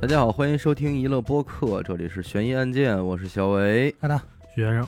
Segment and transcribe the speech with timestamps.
[0.00, 3.92] 大家好，欢迎收听娱乐播客，这里是悬疑案件，我是小维。
[3.98, 4.16] 阿达，
[4.54, 4.86] 许先生，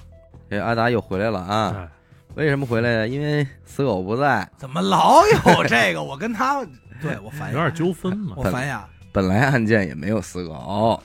[0.51, 1.75] 哎，阿达又回来了啊！
[1.77, 1.89] 哎，
[2.37, 3.07] 为什么回来呀？
[3.09, 4.49] 因为死狗不在。
[4.57, 6.01] 怎么老有这个？
[6.05, 6.65] 我跟他，
[7.03, 8.45] 对我烦呀，有点纠纷嘛我。
[8.45, 8.89] 烦呀。
[9.11, 11.03] 本来案件也没有死狗啊。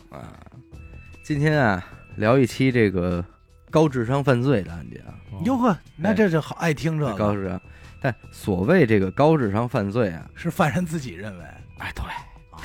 [1.24, 1.84] 今天啊，
[2.18, 3.26] 聊一期这个
[3.72, 7.60] 高智商犯罪的案件啊，哦哟呵，那这就好爱听这个，高智商。
[8.00, 11.44] 但所谓这个高智商犯罪啊，是犯人自己认为
[11.80, 12.04] 哎，对，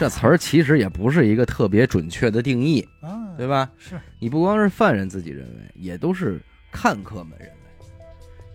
[0.00, 3.70] 这词儿其实也不是一个特别准确的定义，啊，对吧？
[3.76, 6.40] 是你不光是犯人自己认为，也都是
[6.72, 7.54] 看客们认为。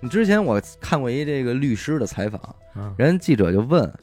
[0.01, 3.93] 你之前我看过一这个律师的采访，嗯，人记者就问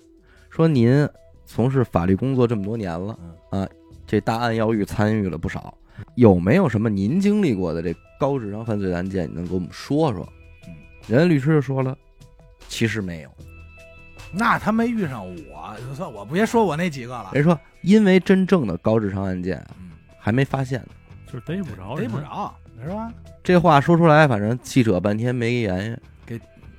[0.50, 1.08] 说：“您
[1.44, 3.18] 从事法律工作这么多年了
[3.50, 3.68] 啊，
[4.06, 5.76] 这大案要狱参与了不少，
[6.14, 10.24] 有没有什么您经历过的这高智商犯罪案件，你能给我们说说？”
[10.68, 10.74] 嗯，
[11.08, 11.98] 人家律师就说了，
[12.68, 13.30] 其实没有。
[14.32, 20.88] 那他没遇上我，就算我别说我那几个了，人说，因为真正的高智商案件嗯，还没发现呢。
[21.26, 23.12] 就是逮不着人，逮不着，是吧？
[23.42, 25.98] 这话说出来，反正记者半天没言语。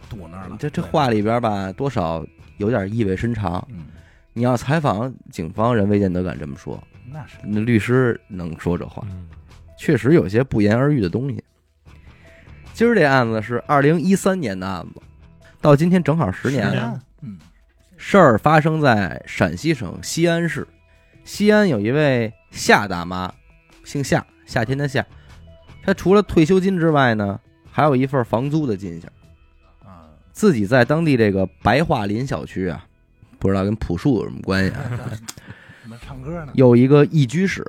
[0.09, 0.57] 堵那儿了。
[0.59, 2.23] 对，这这话里边吧，多少
[2.57, 3.65] 有点意味深长。
[3.71, 3.85] 嗯，
[4.33, 6.81] 你要采访警方，人未见得敢这么说。
[7.11, 9.27] 那是那律师能说这话，嗯，
[9.77, 11.43] 确实有些不言而喻的东西。
[12.73, 15.01] 今儿这案子是二零一三年的案子，
[15.61, 16.71] 到今天正好十年了。
[16.71, 17.01] 十年嗯，
[18.05, 20.67] 事儿发生在陕西省西安市，
[21.23, 23.33] 西安有一位夏大妈，
[23.85, 25.03] 姓夏，夏天的夏。
[25.81, 27.39] 她除了退休金之外呢，
[27.71, 29.09] 还有一份房租的进项。
[29.85, 32.85] 啊，自己在当地这个白桦林小区啊，
[33.39, 34.83] 不知道跟朴树有什么关系啊，
[35.81, 36.51] 怎么唱歌呢？
[36.55, 37.65] 有一个一居室，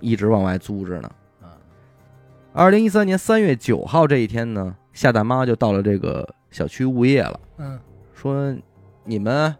[0.00, 1.10] 一直往外租着呢。
[1.40, 1.56] 啊，
[2.52, 7.80] 二零一三年三月九号这一天呢，夏大妈就到了这个小区物业了，嗯，
[8.14, 8.54] 说
[9.04, 9.56] ：“你们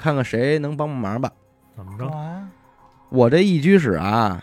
[0.00, 1.30] 看看谁能帮帮忙吧？
[1.76, 2.06] 怎么着？
[2.06, 2.48] 干嘛呀？
[3.10, 4.42] 我这一居室啊，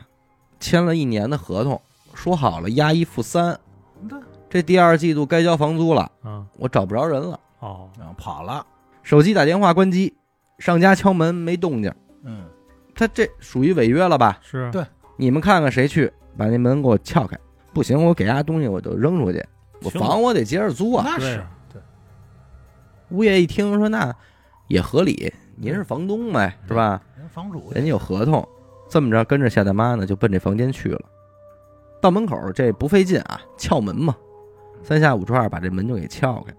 [0.59, 1.81] 签了一年的合同，
[2.13, 3.59] 说好了押一付三，
[4.07, 4.19] 对，
[4.51, 8.63] 这第二季度该交房租了，嗯，我找不着人了，哦，然后跑了。
[9.01, 10.16] 手机打电话关机，
[10.59, 11.91] 上家敲门没动静，
[12.24, 12.45] 嗯，
[12.94, 14.38] 他这属于违约了吧？
[14.44, 14.85] 是，对。
[15.16, 17.35] 你们看看谁去把那门给我撬开，
[17.74, 19.44] 不行，我给家东西我就扔出去，
[19.81, 20.00] 我行。
[20.00, 21.03] 房我得接着租啊。
[21.03, 21.81] 那是对。
[21.81, 21.81] 对，
[23.09, 24.13] 物业一听说那
[24.68, 27.01] 也合理，您是房东呗，是吧？
[27.18, 28.47] 人房主人家有合同，
[28.88, 31.01] 这么着跟着夏大妈呢就奔这房间去了。
[32.00, 34.16] 到门口这不费劲啊，撬门嘛，
[34.84, 36.57] 三下五除二把这门就给撬开了。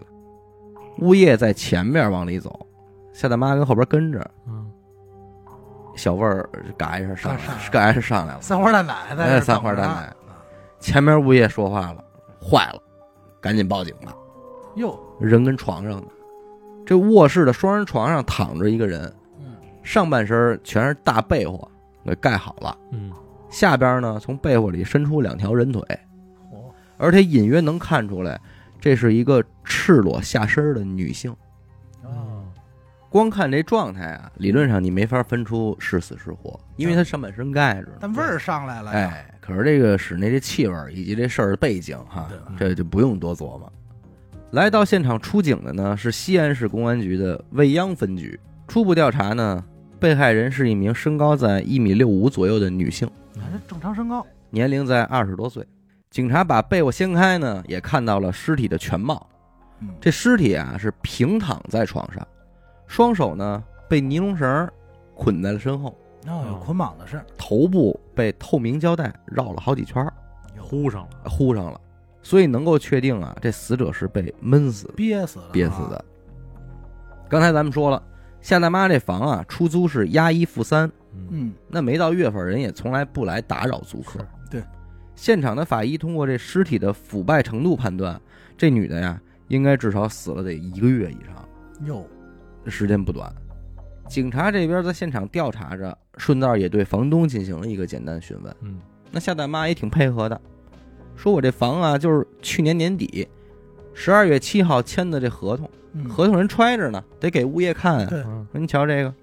[0.99, 2.67] 物业在前面往里走，
[3.13, 4.69] 夏大妈跟后边跟着，嗯，
[5.95, 7.39] 小味儿嘎一声上来
[7.71, 8.41] 嘎一声上来了。
[8.41, 10.13] 三花大奶在哎，三花大奶。
[10.81, 12.03] 前面物业说话了，
[12.41, 12.81] 坏了，
[13.39, 14.13] 赶紧报警吧。
[14.75, 16.07] 哟，人跟床上呢，
[16.89, 21.71] 这卧室的双人床上躺着一个人，嗯，上半身全是大被窝
[22.03, 23.11] 给盖好了，嗯，
[23.47, 25.83] 下边呢从被窝里伸出两条人腿，
[26.51, 26.57] 嚯，
[26.97, 28.41] 而且隐约能看出来，
[28.79, 31.31] 这是一个赤裸下身的女性。
[32.01, 32.41] 哦，
[33.07, 37.89] 光看这状态啊，理论上你没法分出是死是活，因为她上半身盖着。
[37.99, 42.27] 但味儿上来了呀，哎，可是这个室内这气味以及这事儿的背景哈，
[42.57, 43.71] 这就不用多琢磨。
[44.51, 48.39] 来到现场出警的呢是西安市公安局的未央分局。
[48.67, 49.63] 初步调查呢，
[49.99, 55.63] 被害人是一名身高在一米六五左右的女性，还是正常身高，年龄在二十多岁。
[56.09, 59.27] 警察把被窝掀开呢，也看到了尸体的全貌。
[59.81, 62.27] 嗯，这尸体啊是平躺在床上，
[62.87, 64.67] 双手呢被尼龙绳
[65.13, 65.95] 捆在了身后，
[66.27, 70.11] 哦，有捆绑的事，头部被透明胶带绕了好几圈儿。
[70.59, 71.79] 糊上了，呼上了，
[72.21, 76.05] 所以能够确定啊，这死者是被闷死、憋死了，憋死的。
[77.29, 78.01] 刚才咱们说了，
[78.41, 84.19] 夏大妈这房啊，出租是押一付三，嗯，嗯，那没到月份，人也从来不来打扰租客。
[84.49, 84.63] 对，
[85.15, 88.19] 现场的法医通过这尸体的腐败程度判断，
[88.57, 91.49] 这女的呀，应该至少死了得一个月以上，
[91.87, 92.05] 哟，
[92.65, 93.31] 这时间不短。
[94.07, 98.55] 警察这边在现场调查着，顺道也对房东进行了一个简单询问。
[98.61, 98.79] 嗯，
[99.11, 100.41] 那夏大妈也挺配合的，
[101.19, 103.27] 说我这房啊，就是去年年底
[103.93, 108.05] 十二月七号签的这合同，嗯合同人揣着呢，得给物业看啊。
[108.05, 109.13] 对嗯，您瞧这个，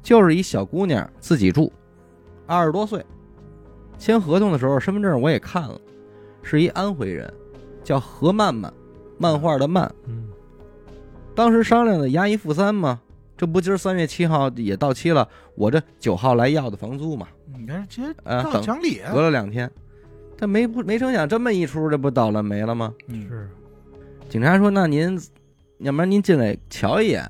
[0.00, 1.72] 就是一小姑娘自己住，
[2.46, 3.04] 二十多岁，
[3.98, 5.76] 签合同的时候身份证我也看了，
[6.40, 7.28] 是一安徽人，
[7.82, 8.72] 叫何曼曼，
[9.18, 9.92] 漫画的漫。
[10.06, 10.28] 嗯，
[11.34, 13.00] 当时商量的押一付三嘛，
[13.36, 17.26] 这不今儿三月七号也到期了，我这九号来要的房租嘛，
[17.58, 19.68] 你看这啊，到等讲理啊，隔了两天，
[20.44, 22.92] 但没不没成想这么一出，这不倒了霉了吗？
[23.06, 23.26] 嗯。
[23.26, 23.48] 是，
[24.28, 25.18] 警察说：“那您，
[25.78, 27.26] 要不然您进来瞧一眼，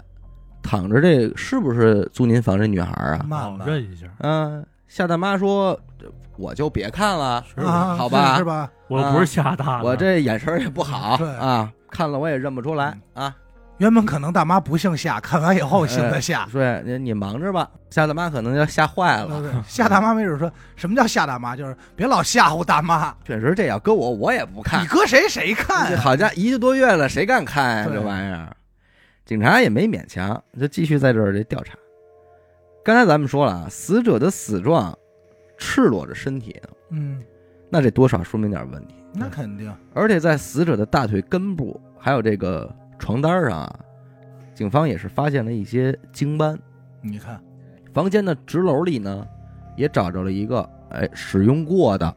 [0.60, 3.24] 躺着这是不是租您房这女孩啊？
[3.28, 3.60] 慢慢。
[3.60, 5.78] 哦认一下，啊，夏大妈说
[6.36, 8.32] ：“我就别看了，是啊，好吧。
[8.32, 8.68] 是是吧？
[8.88, 13.32] 我不是吓大的，我这眼神也不好啊，看了我也认不出来啊。
[13.78, 16.48] 原本可能大妈不姓夏，看完以后姓的夏。
[16.52, 17.68] 对，你你忙着吧。
[17.90, 19.40] 夏大妈可能要吓坏了。
[19.40, 24.86] 对对 夏大妈没准说什么叫夏大妈，就是别老吓唬大妈，确实，这样搁我，我也不看你。
[24.86, 27.84] 搁谁谁看好家伙，一个多月了，谁敢看呀？
[27.86, 28.56] 对这玩意儿，
[29.24, 31.74] 警察也没勉强，就继续在这儿这调查。
[32.84, 34.96] 刚才咱们说了啊，死者的死状
[35.58, 36.60] 赤裸着身体，
[36.90, 37.22] 嗯，
[37.70, 38.94] 那这多少说明点问题。
[39.12, 39.72] 那肯定。
[39.94, 43.80] 而且在死者的大腿根部还有这个床单上啊，
[44.54, 46.58] 警方也是发现了一些精斑。
[47.00, 47.40] 你看，
[47.92, 49.26] 房间的纸篓里呢，
[49.76, 52.14] 也找着了一个哎使用过的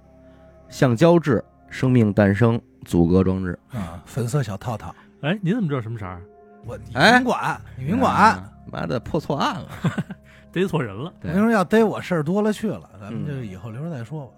[0.69, 3.57] 橡胶制生命诞生阻隔装置。
[3.69, 6.21] 啊，粉色小套套，哎，你怎么知道什么色儿？
[6.65, 8.13] 我你哎甭管，你甭管。
[8.13, 9.67] 啊妈的破错案了。
[10.51, 11.13] 逮错人了。
[11.21, 14.33] 对我跟你说，要逮我事儿多了去了，咱们嗯就以后留着再说吧。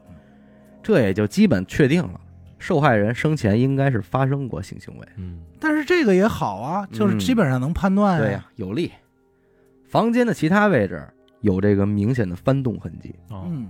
[0.83, 2.21] 这也就基本确定了，
[2.60, 5.08] 受害人生前应该是发生过性行为。
[5.18, 8.92] 嗯，但是这个也好啊，就是嗯基本上能判断对呀、有利。
[9.86, 11.04] 房间的其他位置
[11.42, 13.68] 有这个明显的翻动痕迹，哦，嗯，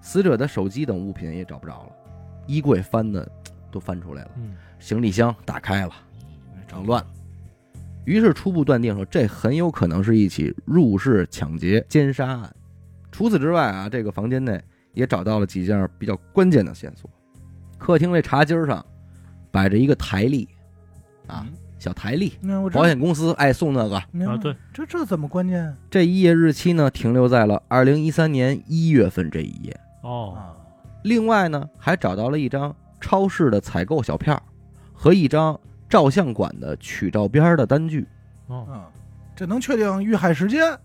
[0.00, 1.90] 死者的手机等物品也找不着了，
[2.46, 3.30] 衣柜翻的
[3.70, 5.92] 都翻出来了，嗯，行李箱打开了，
[6.66, 7.04] 整乱。
[8.04, 12.50] 于是初步断定说，这很有可能是一起入室抢劫奸杀案。
[13.12, 14.58] 除此之外啊，这个房间内
[14.94, 17.10] 也找到了几件比较关键的线索。
[17.78, 18.84] 客厅这茶几上
[19.50, 20.48] 摆着一个台历，
[21.26, 22.32] 啊，嗯小台历，
[22.72, 23.96] 保险公司爱送那个。
[23.96, 29.80] 啊对，这这怎么关键这一页日期呢，停留在了二零一三年一月份这一页。
[30.02, 30.58] 哦，啊？
[31.04, 34.42] 另外呢，还找到了一张超市的采购小票
[34.92, 35.58] 和一张
[35.88, 38.04] 照相馆的取照片的单据。
[38.48, 38.82] 哦，嗯，
[39.36, 40.76] 这能确定遇害时间？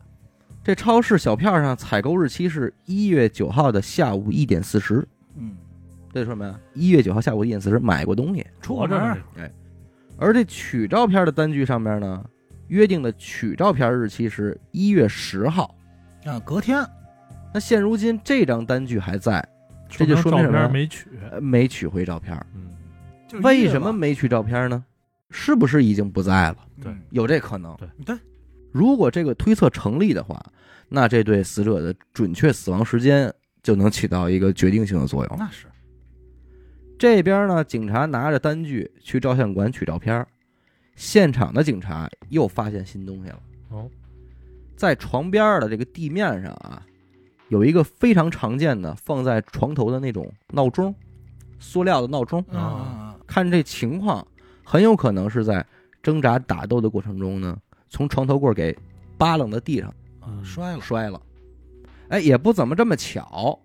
[0.63, 5.06] 这超市小票上采购日期是一月九号的下午一点四十，
[5.36, 5.57] 嗯，
[6.13, 6.60] 这说什么呀？
[6.75, 8.45] 一月九号下午一点四十买过东西。
[8.62, 9.51] 出过门呢儿，
[10.18, 12.24] 而这取照片的单据上面呢，
[12.68, 15.75] 约定的取照片日期是一月十号。
[16.25, 16.86] 啊，隔天
[17.51, 19.44] 那现如今这张单据还在，
[19.89, 21.10] 这就说明什么没取。
[21.31, 22.39] 呃没取回照片。
[22.54, 24.86] 嗯，为什么没取照片呢？
[25.31, 26.57] 是不是已经不在了？
[26.80, 27.75] 对嗯有这可能。
[27.77, 28.16] 对对，
[28.71, 30.39] 如果这个推测成立的话，
[30.89, 33.33] 那这对死者的准确死亡时间
[33.63, 35.36] 就能起到一个决定性的作用。
[35.39, 35.66] 那是
[37.04, 40.26] 这边呢，警察拿着单据去照相馆取照片，
[40.96, 43.40] 现场的警察又发现新东西了。
[43.72, 43.90] 哦，
[44.78, 46.82] 在床边的这个地面上啊，
[47.50, 50.96] 有一个非常常见的放在床头的那种闹钟，
[51.60, 52.42] 塑料的闹钟。
[52.48, 54.26] 嗯啊嗯看这情况，
[54.64, 55.66] 很有可能是在
[56.02, 57.58] 挣扎打斗的过程中呢，
[57.90, 58.74] 从床头柜给
[59.18, 59.94] 扒楞到地上
[60.42, 61.22] 摔了，摔了。
[62.08, 63.60] 哎，也不怎么这么巧，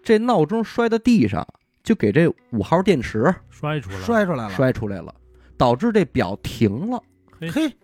[0.00, 1.44] 这闹钟摔到地上，
[1.82, 5.14] 就给这五号电池摔出来了，摔出来了，摔出来了，
[5.56, 7.02] 导致这表停了。
[7.52, 7.74] 嘿，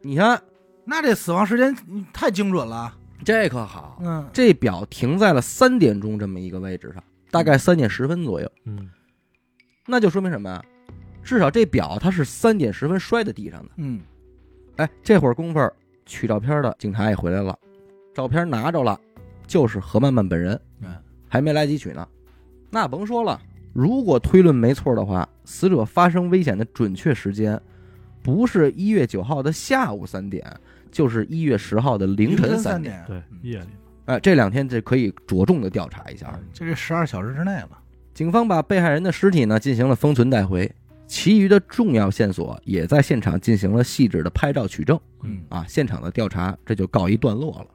[0.00, 0.40] 你看
[0.84, 2.96] 那这死亡时间嗯太精准了。
[3.24, 8.50] 这可好，嗯，这表停在了三点钟这么一个位置上，大概三点十分左右。
[8.64, 8.90] 嗯，
[9.86, 10.60] 那就说明什么呀？
[11.22, 13.70] 至少这表它是三点十分摔在地上的。
[13.76, 14.00] 嗯，
[14.76, 15.70] 哎，这会儿功夫
[16.04, 17.56] 取照片的警察也回来了，
[18.12, 18.98] 照片拿着了，
[19.46, 20.92] 就是何曼曼本人，嗯
[21.28, 22.08] 还没来及取呢。
[22.70, 23.40] 那甭说了，
[23.72, 27.60] 如果推论没错的话，死者发生危险的准确时间，
[28.22, 30.44] 不是一月九号的下午三点，
[30.90, 32.94] 就是一月十号的凌晨三三点。
[32.94, 33.66] 点，对嗯，夜里，
[34.04, 36.38] 哎，这两天这可以着重的调查一下。
[36.52, 37.70] 就这十二小时之内了。
[38.12, 40.70] 警方把被害人的尸体呢进行了封存带回，
[41.06, 45.00] 其余的重要线索也在现场进行了细致的拍照取证。
[45.22, 47.66] 嗯啊，现场的调查这就告一段落了。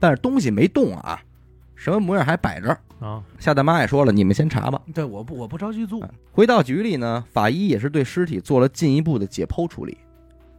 [0.00, 1.20] 但是东西没动啊，
[1.84, 2.70] 什么模样还摆着。
[2.98, 4.80] 啊，夏大妈也说了，你们先查吧。
[4.94, 6.10] 对，我不我不着急做啊。
[6.32, 9.98] 回到局里呢，法医也是对尸体做了进一步的解剖处理。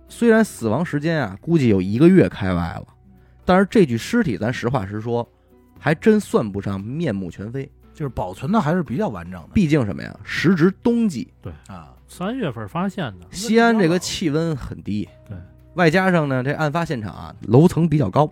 [0.08, 2.86] 虽然死亡时间啊，估计有一个月开外了，
[3.44, 5.28] 但是这具尸体咱实话实说，
[5.80, 7.68] 还真算不上面目全非。
[7.92, 9.50] 就是保存的还是比较完整的。
[9.54, 15.36] 毕竟什么呀，时值冬季，对啊，三月份发现的，西安这个气温很低，对，
[15.76, 18.30] 外加上呢，这案发现场啊，楼层比较高，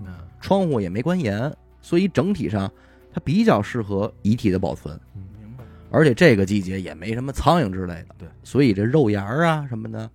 [0.00, 0.06] 嗯
[0.38, 1.50] 窗户也没关严，
[1.86, 2.68] 所以整体上
[3.14, 4.98] 它比较适合遗体的保存。
[5.14, 5.62] 明白。
[5.88, 10.10] 而且这个季节也没什么苍蝇之类的，对，所以这肉芽儿啊什么的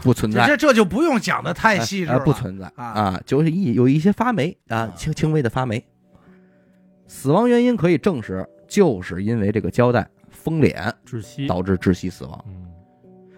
[0.00, 2.20] 不存在，这这这就不用讲的太细致了。
[2.20, 5.84] 不存在啊啊，就是一有一些发霉啊啊，轻轻微的发霉。
[7.06, 12.44] 死亡原因可以证实，就是因为这个胶带封脸窒息，导致窒息死亡。
[12.48, 12.66] 嗯，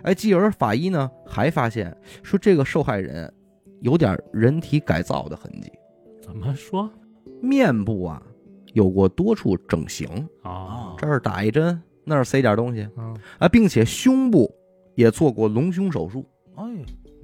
[0.04, 3.32] 哎，继而法医呢还发现说这个受害人
[3.80, 5.72] 有点人体改造的痕迹，
[6.22, 6.88] 怎么说？
[7.42, 8.22] 面部啊
[8.72, 10.08] 有过多处整形，
[10.42, 12.88] 啊，这儿打一针，那儿塞点东西。
[12.96, 14.50] 嗯啊，并且胸部
[14.94, 16.26] 也做过隆胸手术。
[16.54, 16.64] 哎，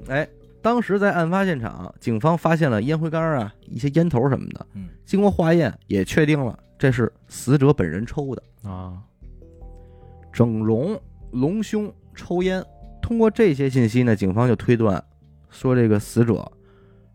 [0.08, 0.28] 哎，
[0.60, 8.42] 当时在案发现场，警方发现了烟灰缸啊、一些烟头什么的，嗯，经过化验也确定了这是死者本人抽的。
[8.68, 8.98] 啊，
[10.32, 12.62] 整容、隆胸、抽烟，
[13.00, 15.02] 通过这些信息呢，警方就推断
[15.48, 16.50] 说这个死者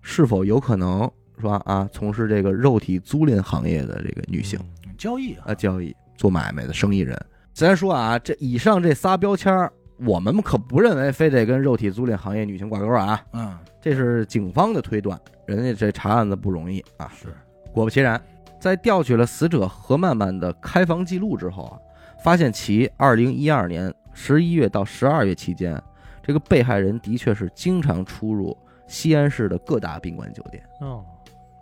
[0.02, 4.60] 是否有可能是吧啊，从事这个肉体租赁行业的这个女性
[4.98, 7.20] 交易啊，啊，交易做买卖的生意人。
[7.54, 17.12] 咱说啊，这以上这仨标签儿我们可不认为非得跟肉体租赁行业女性挂钩啊，嗯，这是警方的推断，人家这查案子不容易啊。
[17.16, 17.28] 是，
[17.72, 18.20] 果不其然，
[18.60, 21.78] 在调取了死者何曼曼的开房记录之后啊，
[22.24, 25.80] 发现其二零一二年十一月到十二月期间，
[26.24, 31.06] 这个被害人的确是经常出入西安市的各大宾馆酒店，哦，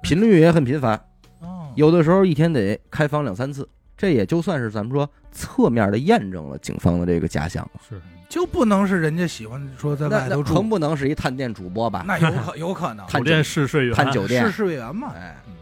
[0.01, 0.99] 频率也很频繁，
[1.39, 3.67] 哦，有的时候一天得开房两三次。
[3.97, 7.81] 这也就算是咱们说侧面的验证了警方的这个假想了。
[7.87, 12.03] 是就不能是人家喜欢说在外头住横，不能是一探店主播吧？
[12.07, 15.53] 那有可有可能，探店试睡员，探酒店试睡员嘛，哎嗯，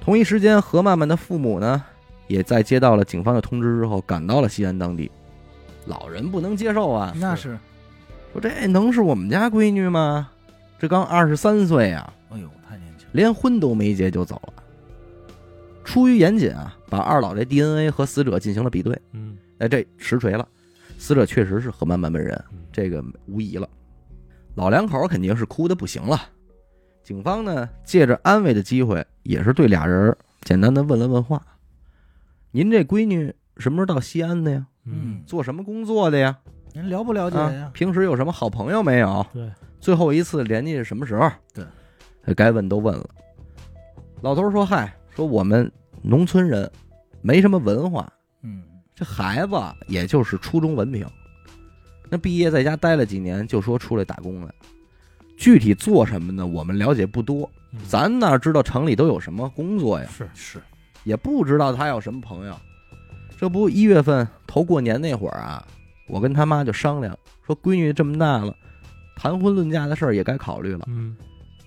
[0.00, 1.82] 同一时间，何曼曼的父母呢，
[2.28, 5.10] 也在接到了警方的通知之后，赶到了西安当地。
[5.86, 7.58] 老人不能接受啊，那是，
[8.32, 10.28] 说这能是我们家闺女吗？
[10.78, 12.12] 这刚二十三岁啊，
[13.16, 14.62] 连婚都没结就走了。
[15.82, 20.46] 出于严谨啊，把二老这 DNA 和死者进行了比对，嗯哎，这实锤了，
[20.98, 23.66] 死者确实是何曼曼本人，嗯这个无疑了。
[24.54, 26.20] 老两口肯定是哭的不行了。
[27.02, 31.40] 警方呢，借着安慰的机会，也是对俩人简单的问了问话
[32.50, 34.66] ：“您这闺女什么时候到西安的呀？
[34.84, 36.36] 嗯，做什么工作的呀？
[36.72, 37.70] 您了不了解啊呀，？
[37.72, 39.24] 平时有什么好朋友没有？
[39.32, 41.30] 对，最后一次联系是什么时候？
[41.54, 41.64] 对，
[42.34, 43.08] 该问都问了。
[44.22, 45.70] 老头说：“嗨，说我们
[46.02, 46.70] 农村人
[47.22, 48.10] 没什么文化，
[48.42, 48.62] 嗯，
[48.94, 49.56] 这孩子
[49.88, 51.06] 也就是初中文凭，
[52.08, 54.52] 那毕业在家待了几年，就说出来打工来。
[55.36, 56.46] 具体做什么呢？
[56.46, 60.08] 我们了解不多，嗯咱哪知道城里都有什么工作呀？
[60.10, 60.62] 是是，
[61.04, 62.56] 也不知道他有什么朋友。
[63.38, 65.62] 这不一月份头过年那会儿啊，
[66.08, 67.16] 我跟他妈就商量
[67.46, 68.56] 说，闺女这么大了，
[69.14, 70.86] 谈婚论嫁的事儿也该考虑了。
[70.88, 71.14] 嗯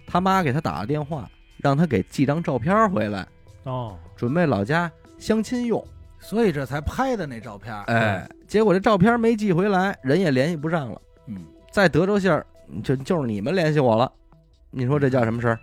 [0.09, 3.27] 他妈给他打了电话，让他给寄张照片回来，
[3.63, 5.85] 哦，准备老家相亲用。
[6.21, 11.01] 所以这才拍的那照片，哎，结果这照片没寄回来，人也联系不上了。
[11.27, 12.45] 嗯，在德州县儿，
[12.83, 14.11] 就就是你们联系我了，
[14.69, 15.59] 你说这叫什么事儿？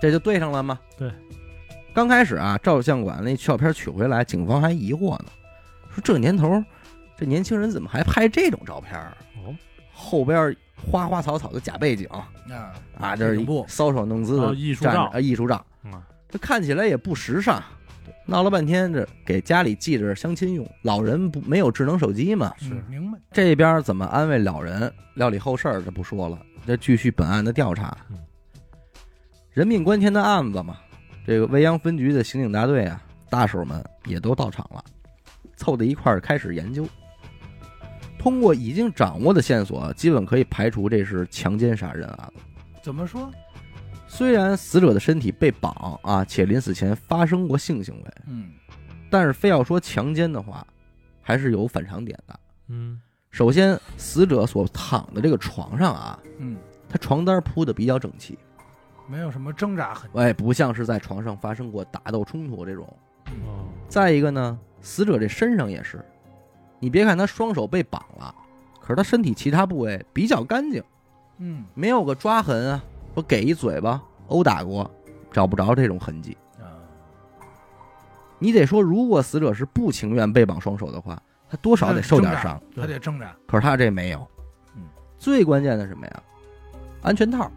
[0.00, 0.78] 这就对上了吗？
[0.96, 1.10] 对。
[1.92, 5.26] 刚开始啊，照相馆那照片取回来，警方还疑惑呢，
[5.90, 6.62] 说这年头，
[7.18, 9.16] 这年轻人怎么还拍这种照片儿？
[9.38, 9.52] 哦，
[9.92, 10.56] 后边
[10.90, 12.28] 花花草草的假背景啊
[12.98, 15.92] 啊，这是一不，搔首弄姿的哦艺术照啊，艺术照，嗯
[16.28, 17.62] 这看起来也不时尚。
[18.24, 22.52] 闹了半天，这给家里寄着相亲用，老人不没有智能手机嘛？
[22.58, 28.18] 是嗯明白，这边怎么安慰老人、料理后事儿，这不说了，这继续本案的调查嗯。
[29.50, 30.78] 人命关天的案子嘛，
[31.26, 34.82] 这个未央分局的刑警大队啊，大手们也都到场了，
[35.56, 36.86] 凑在一块儿开始研究。
[38.22, 42.32] 通过已经掌握的线索，基本可以排除这是强奸杀人案了。
[42.80, 43.28] 怎么说？
[44.06, 48.52] 虽然死者的身体被绑啊，且临死前发生过性行为，嗯，
[49.10, 50.64] 但是非要说强奸的话，
[51.20, 52.38] 还是有反常点的。
[52.68, 53.00] 嗯
[53.32, 56.56] 首先，死者所躺的这个床上啊，嗯，
[56.88, 58.38] 他床单铺的比较整齐，
[59.08, 62.86] 没有什么挣扎痕迹，哎，不像是在床上发生过打斗冲突这种。
[63.46, 66.04] 哦再一个呢，死者这身上也是，
[66.82, 68.34] 你别看他双手被绑了，
[68.80, 70.82] 可是他身体其他部位比较干净，
[71.38, 72.84] 嗯没有个抓痕啊，
[73.14, 74.90] 说给一嘴巴、殴打过，
[75.30, 76.36] 找不着这种痕迹。
[76.58, 76.66] 啊，
[78.40, 82.60] 你得说，如果死者是不情愿被绑双手的话，他多少得受点伤。
[82.74, 84.26] 他得挣扎，可是他这没有。
[84.74, 84.82] 嗯，
[85.18, 86.22] 最关键的什么呀？
[87.00, 87.48] 安全套。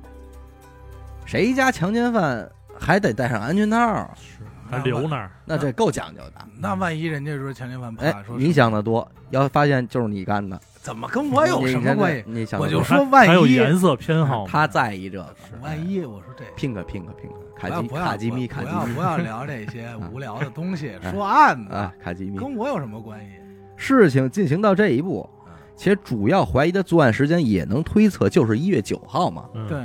[1.25, 3.77] 谁家强奸犯还得戴上安全套？
[4.13, 6.34] 是还留那儿，那这够讲究的。
[6.60, 12.24] 那万一人家说强奸犯哎怕说，你想的多，要发现就是你干的，怎么跟我有什么关系？
[12.27, 15.36] 你想得我就说万还有一颜色偏好吗，他在意这个。
[15.62, 22.38] 万一我说这 pink pink pink 卡基不要不要卡基米不卡基米要不要聊这些 无聊的东西，说案子啊卡基米。
[22.38, 23.31] 跟我有什么关系？
[23.77, 25.29] 事情进行到这一步，
[25.75, 29.45] 且主要怀疑的作案时间也能推测就是一月九号嘛。
[29.53, 29.77] 嗯对，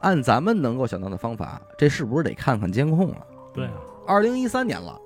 [0.00, 3.26] 按咱们能够想到的方法，这是不是得看看监控了？
[3.52, 3.72] 对啊，
[4.06, 4.98] 二零一三年了，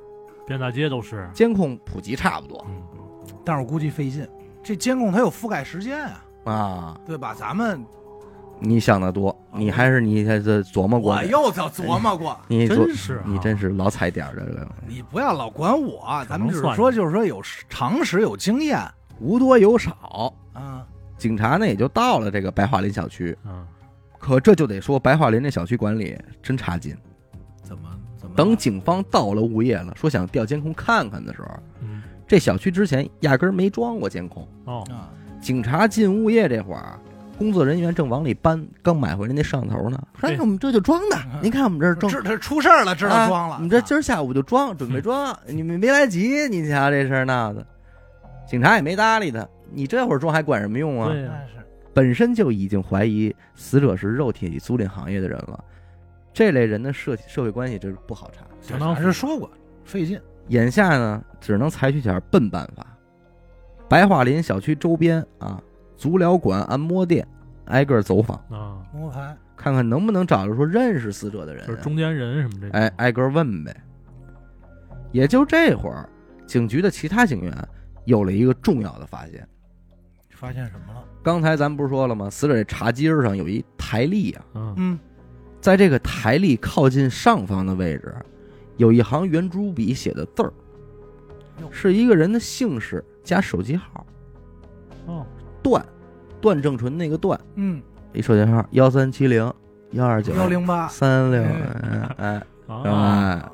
[0.46, 2.64] 遍大街都是，监控普及差不多。
[2.68, 2.82] 嗯。
[3.44, 4.26] 但是我估计费劲，
[4.62, 6.04] 这监控它有覆盖时间
[6.44, 7.00] 啊，啊。
[7.06, 7.34] 对吧？
[7.34, 7.84] 咱们
[8.58, 13.24] 你想的多，你还是你还是琢磨过的，我又早琢磨过， 你琢真是啊。
[13.26, 18.78] 你真是老踩点儿这个，你不要老管我，咱们只是说，就是说有常识、有经验。
[19.18, 20.32] 无多有少。
[20.52, 20.86] 啊。
[21.16, 23.66] 警察呢也就到了这个白桦林小区，嗯，
[24.18, 26.96] 可这就得说白桦林这小区管理真差劲。
[28.36, 31.48] 等警方到了物业了，说想调监控看看的时候，
[31.82, 34.46] 嗯，这小区之前压根儿没装过监控。
[34.64, 35.10] 哦，啊？
[35.40, 36.98] 警察进物业这会儿，
[37.38, 39.98] 工作人员正往里搬刚买回来那摄像头呢。
[40.18, 43.54] 说：“哎，对我们这就装的嗯，您看我们这儿装知这出事儿了，知道装了。
[43.54, 47.66] 啊你这今儿下午就装，准备装，你们没来及，你瞧这事儿闹的，
[48.46, 49.48] 警察也没搭理他。
[49.72, 51.08] 你这会儿装还管什么用啊？
[51.08, 55.64] 对呀，那是本身就已经怀疑死者是肉体租赁行业的人了，
[56.32, 58.44] 这类人的社社会关系这是不好查。
[58.60, 59.50] 相当还是说过
[59.84, 60.20] 费劲。
[60.48, 62.86] 眼下呢，只能采取点笨办法。
[63.88, 65.60] 白桦林小区周边啊，
[65.96, 67.26] 足疗馆、按摩店，
[67.66, 71.66] 挨个走访，啊，摸排看看能不能找着说认识死者的人啊。
[71.66, 73.76] 就是中间人什么这种，哎，挨个问呗。
[75.12, 76.08] 也就这会儿，
[76.46, 77.68] 警局的其他警员
[78.04, 79.46] 有了一个重要的发现。
[80.30, 81.04] 发现什么了？
[81.22, 82.30] 刚才咱不是说了吗？
[82.30, 84.98] 死者这茶几上有一台历啊，嗯，嗯，
[85.60, 88.14] 在这个台历靠近上方的位置，
[88.76, 90.52] 有一行圆珠笔写的字儿，
[91.70, 94.06] 是一个人的姓氏加手机号。
[95.06, 95.26] 哦，
[95.62, 95.84] 段，
[96.40, 99.52] 段正淳那个段，嗯，一手机号幺三七零
[99.92, 102.42] 幺二九幺零八，三六，嗯哎。
[102.66, 103.50] 啊，哎，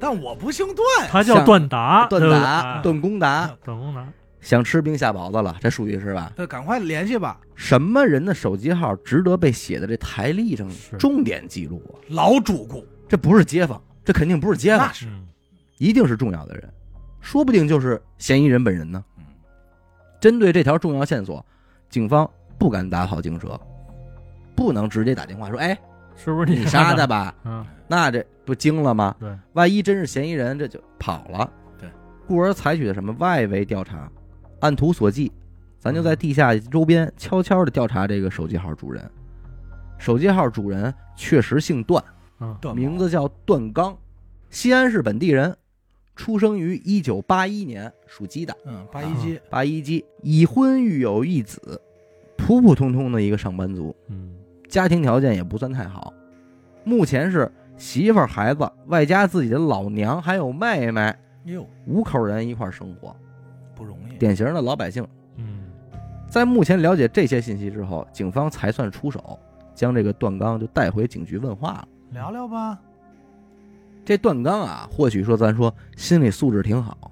[0.00, 4.08] 但我不姓段，他叫段达，段达、哎段公达，段公达，
[4.40, 6.32] 想吃冰下雹子了，这属于是吧？
[6.36, 7.40] 对，赶快联系吧。
[7.54, 10.68] 什么人的手机号值得被写在这台历上
[10.98, 11.98] 重点记录啊？
[12.08, 15.26] 老主顾，这不是街坊，这肯定不是街坊那，是嗯，
[15.78, 16.68] 一定是重要的人，
[17.20, 19.04] 说不定就是嫌疑人本人呢。
[19.18, 19.24] 嗯
[20.20, 21.46] 针对这条重要线索，
[21.88, 23.56] 警方不敢打草惊蛇，
[24.56, 25.78] 不能直接打电话说：“哎，
[26.16, 27.06] 是不是你杀的？
[27.06, 29.14] 吧嗯，？”那这不惊了吗？
[29.20, 31.48] 对，万一真是嫌疑人，这就跑了。
[31.78, 31.88] 对，
[32.26, 34.10] 故而采取的什么外围调查，
[34.60, 35.30] 按图索骥，
[35.78, 39.08] 咱就在地下周边悄悄的调查这个手机号主人。
[39.98, 42.02] 手机号主人确实姓段，
[42.40, 43.96] 嗯，段名字叫段刚，
[44.48, 45.56] 西安市本地人，
[46.14, 51.80] 出生于一九八一年，属鸡的，嗯，八一鸡，八一鸡，已婚育有一子，
[52.36, 54.34] 普普通通的一个上班族，嗯，
[54.68, 56.12] 家庭条件也不算太好，
[56.84, 61.12] 目前是媳妇儿、孩子，外加自己的老娘还有妹妹，
[61.44, 63.14] 哟，五口人一块生活。
[64.18, 65.06] 典型的老百姓。
[65.36, 65.60] 嗯，
[66.28, 69.38] 在目前了解这些信息之后，警方才算出手，
[69.74, 71.88] 将这个段刚就带回警局问话了。
[72.10, 72.78] 聊聊吧。
[74.04, 77.10] 这段刚啊，或许说咱说心理素质挺好，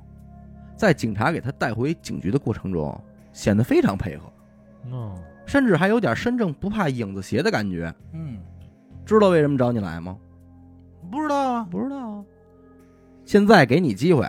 [0.77, 2.99] 在警察给他带回警局的过程中，
[3.33, 4.33] 显得非常配合，
[4.91, 5.15] 哦，
[5.45, 7.95] 甚至还有点身正不怕影子斜的感觉。
[8.13, 8.39] 嗯，
[9.05, 10.17] 知道为什么找你来吗？
[11.11, 11.69] 不知道啊。
[11.71, 12.25] 不知道啊。
[13.27, 14.27] 现在给你机会，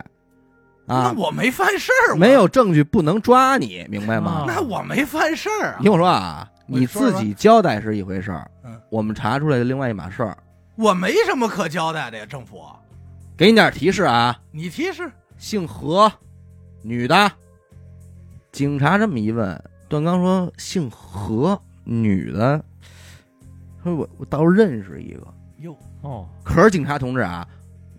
[0.87, 4.31] 啊，那我没犯事儿，没有证据不能抓你，明白吗？
[4.31, 5.79] 啊那我没犯事儿啊。
[5.81, 10.37] 听我说啊，你自己交代是一回事儿，嗯，我们查出来的另外一码事儿。
[10.75, 12.61] 我没什么可交代的呀，政府。
[13.35, 16.11] 给你点提示啊，你提示，姓何，
[16.81, 17.31] 女的。
[18.51, 22.63] 警察这么一问，段刚说姓何，女的。
[23.83, 25.27] 说我我倒认识一个，
[25.59, 27.47] 哟，哦，可是警察同志啊，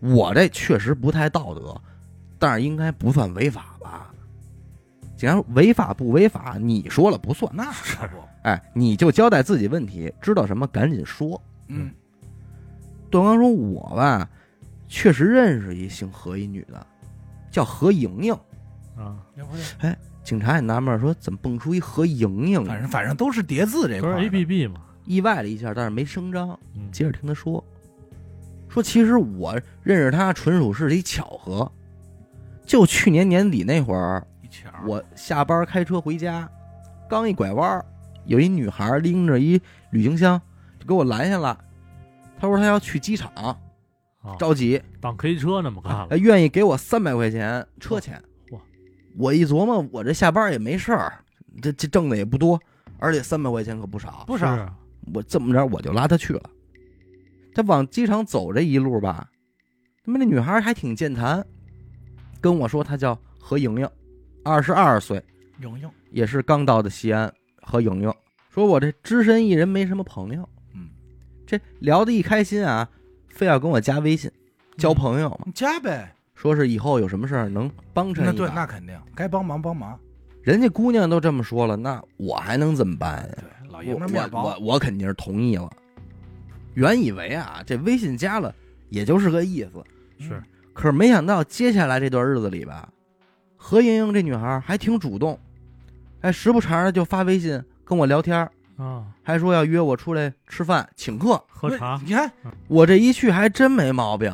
[0.00, 1.80] 我这确实不太道德，
[2.38, 4.12] 但是应该不算违法吧？
[5.16, 7.50] 既然违法不违法，你说了不算。
[7.52, 8.14] 那可不。
[8.42, 11.42] 哎，你就交代自己问题，知道什么赶紧说。
[11.66, 11.90] 嗯，
[13.10, 14.30] 段刚说：“我吧，
[14.86, 16.86] 确实认识一姓何一女的，
[17.50, 18.32] 叫何莹莹。
[18.96, 19.18] 啊，
[19.80, 24.30] 哎，”警察也纳闷说：“怎么蹦出一何莹莹反？”正反正都是叠字这都是块儿 A 的。
[24.30, 26.56] P P 嘛，意外了一下，但是没声张。
[26.76, 27.62] 嗯，接着听他说
[28.70, 31.70] ：“说其实我认识她纯属是一巧合，
[32.68, 34.24] 就去年年底那会儿，
[34.86, 36.46] 我下班开车回家，
[37.08, 37.82] 刚一拐弯，
[38.26, 39.58] 有一女孩拎着一
[39.90, 40.38] 旅行箱
[40.78, 41.58] 就给我拦下了。
[42.38, 43.32] 她说她要去机场，
[44.20, 48.22] 啊，着急，当 K 车那么干愿意给我三百块钱车钱。
[48.50, 48.60] 哇！
[49.16, 51.24] 我一琢磨，我这下班也没事儿，
[51.62, 52.60] 这这挣的也不多，
[52.98, 54.24] 而且三百块钱可不少。
[54.26, 54.70] 不少。
[55.14, 56.50] 我这么着，我就拉她去了。
[57.54, 59.30] 她往机场走这一路吧，
[60.04, 61.44] 他妈那女孩还挺健谈，
[62.40, 63.88] 跟我说她叫何莹莹，
[64.44, 65.22] 二十二岁，
[65.60, 67.32] 莹莹，也是刚到的西安。
[67.60, 68.12] 何莹莹
[68.50, 70.88] 说：“我这只身一人，没什么朋友。”嗯，
[71.46, 72.88] 这聊得一开心啊，
[73.28, 74.30] 非要跟我加微信
[74.76, 76.14] 交朋友嘛，你加呗。
[76.34, 79.98] 说是以后有什么事儿能帮衬那对，那肯定该帮忙帮忙。
[80.40, 83.38] 人家姑娘都这么说了，那我还能怎么办呀？
[83.38, 85.68] 对，老爷我我，我肯定是同意了。
[86.74, 88.54] 原以为啊，这微信加了
[88.88, 89.84] 也就是个意思，
[90.24, 90.40] 是
[90.78, 92.88] 可是没想到接下来这段日子里吧，
[93.56, 95.36] 何莹莹这女孩还挺主动，
[96.20, 101.42] 哎时不常的就发微信跟我聊天，啊，还说要约我出来吃饭请客。
[101.48, 102.30] 喝茶你看，
[102.68, 104.32] 我这一去还真没毛病，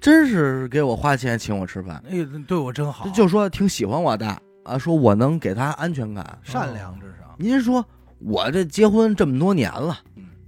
[0.00, 4.24] 真是给我花钱请我吃饭，哎，对我真好，就说挺喜欢我的
[4.62, 6.38] 啊，说我能给她安全感。
[6.44, 7.34] 善良至少。
[7.36, 7.84] 您说
[8.20, 9.98] 我这结婚这么多年了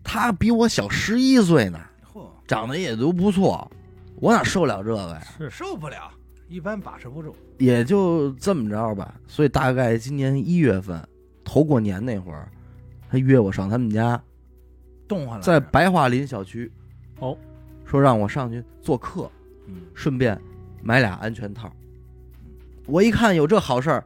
[0.04, 1.80] 她，比我小十一岁呢，
[2.14, 3.68] 嚯，长得也都不错，
[4.22, 5.20] 我哪受了这个呀？
[5.36, 6.08] 是受不了，
[6.46, 7.34] 一般把持不住。
[7.58, 9.20] 也就这么着吧。
[9.26, 11.04] 所以大概今年一月份，
[11.42, 12.48] 头过年那会儿，
[13.10, 14.22] 他约我上他们家，
[15.08, 16.70] 动换了，在白桦林小区，
[17.18, 17.36] 哦，
[17.84, 19.28] 说让我上去做客，
[19.66, 20.40] 嗯，顺便
[20.84, 21.68] 买俩安全套。
[22.86, 24.04] 我一看有这好事儿，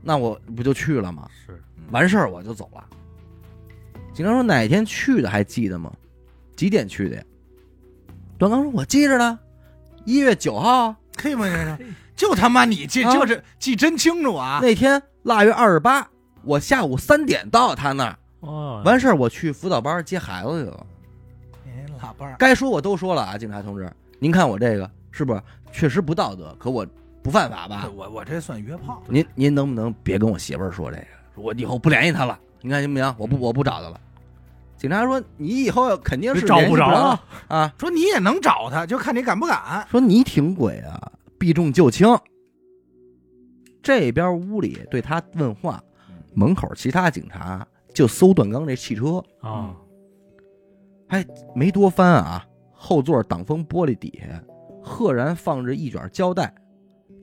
[0.00, 1.28] 那我不就去了吗？
[1.46, 2.82] 是完事儿我就走了。
[4.14, 5.94] 警察说哪天去的还记得吗？
[6.56, 7.22] 几点去的呀？
[8.38, 9.38] 段刚说：“我记着呢，
[10.08, 11.44] 一月九号啊可以吗？
[11.44, 11.78] 先生，
[12.16, 14.58] 就他妈你记，啊就是记真清楚啊！
[14.62, 16.08] 那天腊月二十八，
[16.44, 20.86] 我下午三点到他那儿，哦，完事儿我去辅导班接孩子去了。
[21.66, 25.42] 哎，老伴儿，该说我都说了啊，警察同志，您看我这个是不是
[25.72, 26.56] 确实不道德？
[26.58, 26.86] 可我
[27.22, 27.86] 不犯法吧？
[27.94, 31.06] 我我这算约炮，您您能不能别跟我媳妇儿说这个？
[31.34, 33.14] 我以后不联系他了，你看行不行？
[33.18, 34.00] 我不我不找他了。
[34.78, 37.74] 警察说你以后肯定是找不着了啊。
[37.78, 39.86] 说你也能找他，就看你敢不敢。
[39.90, 42.08] 说你挺鬼啊，避重就轻。
[43.82, 45.82] 这边屋里对他问话，
[46.34, 49.74] 门口其他警察就搜段刚这汽车，啊，
[51.54, 54.42] 没多翻啊，后座挡风玻璃底下
[54.82, 56.54] 赫然放着一卷胶带，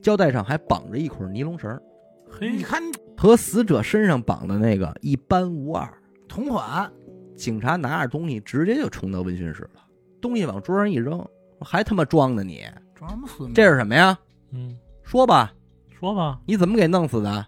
[0.02, 1.80] 胶带上还绑着一捆尼龙绳，
[2.28, 2.82] 嘿你，看
[3.16, 5.88] 和死者身上绑的那个一般无二。
[6.28, 6.90] 同款，
[7.36, 9.82] 警察拿着东西直接就冲到问讯室了，
[10.20, 11.24] 东西往桌上一扔，
[11.60, 12.64] 还他妈装呢你？
[12.94, 13.48] 装什么死？
[13.52, 14.18] 这是什么呀？
[14.52, 15.52] 嗯，说吧，
[15.90, 17.46] 说吧，你怎么给弄死的？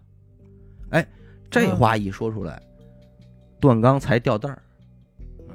[0.91, 1.07] 哎，
[1.51, 2.63] 这话一说出来，
[3.59, 4.63] 段刚才掉蛋儿，
[5.49, 5.55] 嗯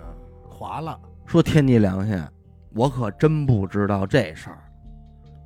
[0.50, 2.20] 划了，说天地良心，
[2.74, 4.60] 我可真不知道这事儿。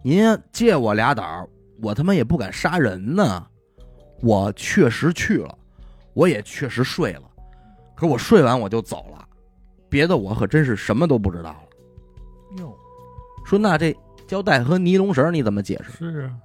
[0.03, 1.49] 您借我俩胆儿，
[1.81, 3.45] 我他妈也不敢杀人呢。
[4.21, 5.57] 我确实去了，
[6.13, 7.26] 我也确实睡了，
[7.97, 9.27] 可是我睡完我就走了，
[9.89, 12.59] 别的我可真是什么都不知道了。
[12.59, 12.73] 哟，
[13.43, 13.93] 说那这
[14.27, 15.91] 胶带和尼龙绳你怎么解释？
[15.91, 16.37] 是啊，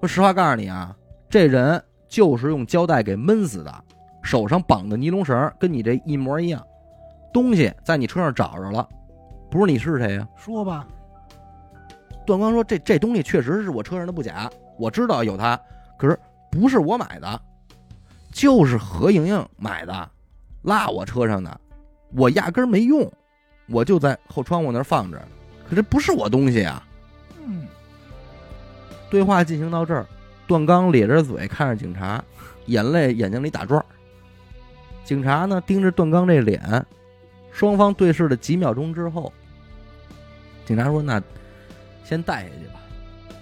[0.00, 0.96] 我实话告诉你啊，
[1.28, 3.84] 这人就是用胶带给闷死的，
[4.22, 6.64] 手上绑的尼龙绳跟你这一模一样，
[7.32, 8.88] 东西在你车上找着了，
[9.50, 10.86] 不是你是谁呀、说吧，
[12.24, 15.60] 段光说这这东西确实是我车上的不假，我知道有它，
[15.98, 16.16] 可是
[16.50, 17.42] 不是我买的，
[18.32, 20.10] 就是何莹莹买的，
[20.62, 21.60] 落我车上的，
[22.12, 23.10] 我压根儿没用，
[23.68, 25.20] 我就在后窗户那儿放着，
[25.68, 26.86] 可这不是我东西啊。
[27.44, 27.66] 嗯，
[29.08, 30.06] 对话进行到这儿，
[30.46, 32.22] 段刚咧着嘴看着警察，
[32.66, 33.84] 眼泪眼睛里打转。
[35.04, 36.86] 警察呢盯着段刚这脸，
[37.50, 39.32] 双方对视了几秒钟之后，
[40.66, 41.20] 警察说：“那
[42.04, 42.80] 先带下去吧，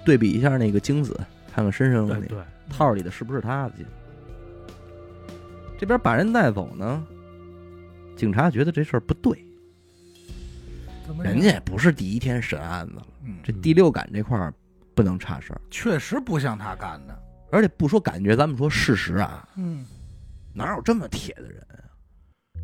[0.04, 1.18] 对比一下那个精子，
[1.52, 2.38] 看看身上那对对，
[2.70, 3.84] 套里的是不是他的精。”
[5.78, 7.06] 这边把人带走呢，
[8.16, 9.38] 警察觉得这事儿不对，
[11.22, 14.52] 人家也不是第一天审案子了，嗯，这第六感这块儿
[14.92, 17.16] 不能差事儿，确实不像他干的。
[17.50, 19.86] 而且不说感觉，咱们说事实啊，嗯，
[20.52, 21.80] 哪有这么铁的人啊？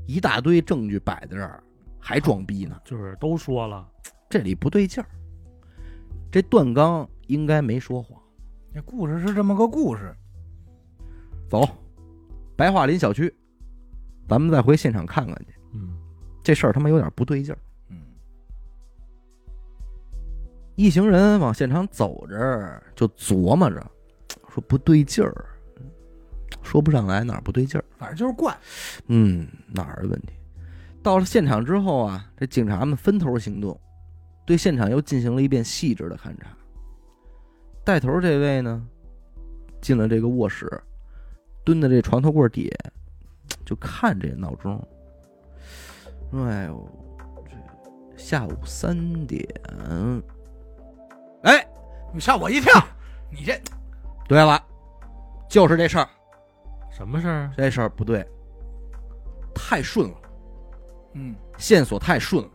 [0.06, 1.62] 一大堆证据摆在这儿，
[1.98, 2.78] 还装逼呢？
[2.84, 3.88] 就是都说了，
[4.28, 5.08] 这里不对劲儿。
[6.30, 8.20] 这段刚应该没说谎。
[8.74, 10.14] 这故事是这么个故事。
[11.48, 11.66] 走，
[12.56, 13.34] 白桦林小区，
[14.28, 15.54] 咱们再回现场看看去。
[15.72, 15.96] 嗯，
[16.42, 17.58] 这事儿他妈有点不对劲儿。
[17.88, 17.96] 嗯，
[20.76, 23.90] 一行人往现场走着，就琢磨着，
[24.48, 25.46] 说不对劲儿，
[26.62, 27.84] 说不上来哪儿不对劲儿。
[27.98, 28.56] 反正就是怪。
[29.08, 30.32] 嗯，哪儿的问题？
[31.02, 33.78] 到了现场之后啊，这警察们分头行动，
[34.46, 36.56] 对现场又进行了一遍细致的勘查。
[37.84, 38.86] 带头这位呢，
[39.82, 40.66] 进了这个卧室，
[41.64, 42.90] 蹲在这床头柜底下，
[43.64, 44.76] 就看这闹钟。
[46.32, 46.88] 哎呦，
[47.48, 49.46] 这下午三点。
[51.42, 51.66] 哎，
[52.12, 52.72] 你吓我一跳！
[53.30, 53.60] 你这
[54.28, 54.62] 对了，
[55.48, 56.08] 就是这事儿，
[56.90, 57.50] 什么事儿？
[57.56, 58.26] 这事儿不对，
[59.54, 60.16] 太顺了，
[61.14, 62.50] 嗯线索太顺了。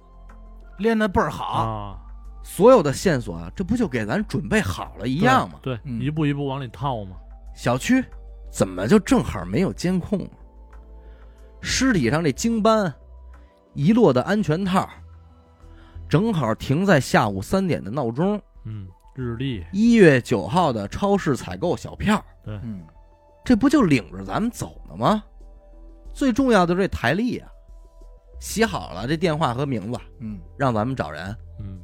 [0.80, 1.46] 练的倍儿好。
[1.46, 2.00] 啊，
[2.44, 5.60] 所有的线索啊，这不就给咱准备好了一样吗？
[5.62, 7.16] 对，嗯一步一步往里套嘛。
[7.54, 8.04] 小区
[8.50, 10.20] 怎么就正好没有监控？
[10.20, 10.32] 啊？
[11.62, 12.94] 尸体上这精斑，
[13.74, 14.88] 遗落的安全套，
[16.08, 22.58] 正好停在下午三点的闹钟，嗯，日历，一月九号的超市采购小票，对。
[22.64, 22.82] 嗯，
[23.44, 25.24] 这不就领着咱们走呢吗？
[26.14, 27.50] 最重要的是这台历啊，
[28.40, 31.36] 写好了这电话和名字，嗯，让咱们找人。
[31.60, 31.80] 嗯，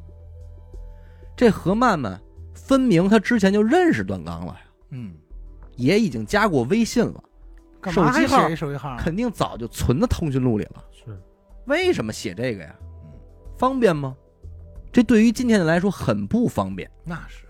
[1.35, 2.19] 这何曼曼
[2.53, 5.13] 分明她之前就认识段刚了呀，嗯，
[5.75, 7.23] 也已经加过微信了，
[7.81, 8.97] 干嘛还手机号写一手机号啊？
[8.99, 10.83] 肯定早就存到通讯录里了。
[10.91, 11.17] 是，
[11.65, 13.11] 为什么写这个呀嗯？
[13.57, 14.15] 方便吗？
[14.91, 16.89] 这对于今天的来说很不方便。
[17.03, 17.45] 那是，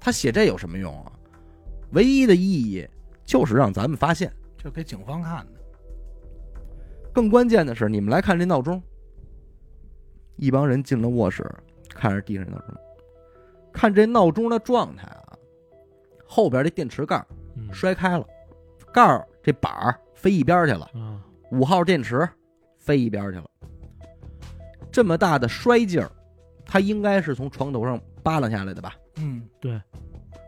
[0.00, 1.12] 他写这有什么用啊？
[1.92, 2.88] 唯一的意义
[3.24, 4.32] 就是让咱们发现。
[4.56, 5.60] 就给警方看的。
[7.12, 8.82] 更关键的是，你们来看这闹钟。
[10.36, 11.48] 一帮人进了卧室，
[11.88, 12.74] 看着地上闹钟，
[13.72, 15.32] 看这闹钟的状态啊，
[16.26, 17.24] 后边这电池盖
[17.56, 18.26] 嗯，摔开了，
[18.92, 22.28] 盖儿这板儿飞一边去了，啊，五号电池
[22.78, 23.50] 飞一边去了。
[24.92, 26.10] 这么大的摔劲儿，
[26.64, 28.94] 它应该是从床头上扒拉下来的吧？
[29.16, 29.80] 嗯，对，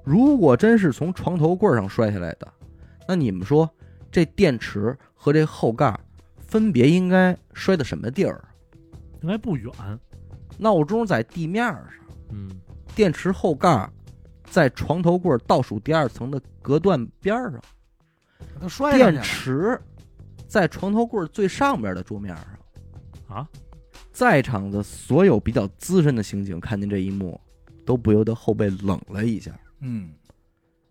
[0.05, 2.47] 如果真是从床头柜上摔下来的，
[3.07, 3.69] 那你们说
[4.11, 6.01] 这电池和这后盖儿
[6.39, 8.43] 分别应该摔到什么地儿？
[9.21, 9.73] 应该不远，
[10.57, 11.89] 闹钟在地面上，
[12.31, 12.51] 嗯，
[12.95, 13.91] 电池后盖儿
[14.51, 17.61] 在床头柜倒数第二层的隔断边儿上，
[18.61, 19.23] 都摔上去电。
[19.23, 19.81] 池
[20.47, 23.37] 在床头柜最上边的桌面上。
[23.37, 23.49] 啊，
[24.11, 27.39] 在场的所有比较资深的刑警看见这一幕，
[27.85, 29.53] 都不由得后背冷了一下。
[29.81, 30.11] 嗯，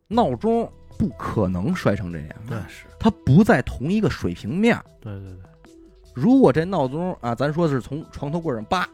[0.07, 4.79] 闹钟不可能摔成这样，那是，它不在同一个水平面。
[5.01, 5.71] 对对对，
[6.13, 8.87] 如果这闹钟啊，咱说是从床头柜上叭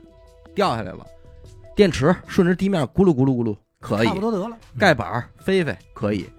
[0.56, 1.06] 掉下来了，
[1.76, 4.58] 电池顺着地面咕噜咕噜咕噜可以差，不多得了。
[4.80, 6.30] 盖板儿飞飞可以，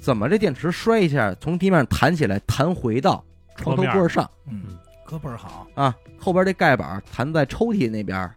[0.00, 3.22] 怎么这电池摔一下从地面弹起来，弹回到
[3.54, 4.62] 床头柜上嗯，
[5.04, 5.66] 可倍儿好。
[5.74, 5.94] 啊？
[6.18, 8.30] 后边这盖板儿弹在抽屉那边，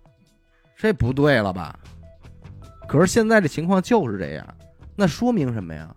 [0.75, 1.79] 这不对了吧？
[2.87, 4.45] 可是现在这情况就是这样，
[4.95, 5.95] 那说明什么呀？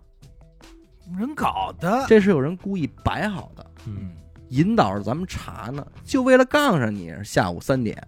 [1.17, 2.05] 人搞的。
[2.07, 4.11] 这是有人故意摆好的，嗯，
[4.49, 8.01] 引导着咱们查呢，就为了杠上你下午三点。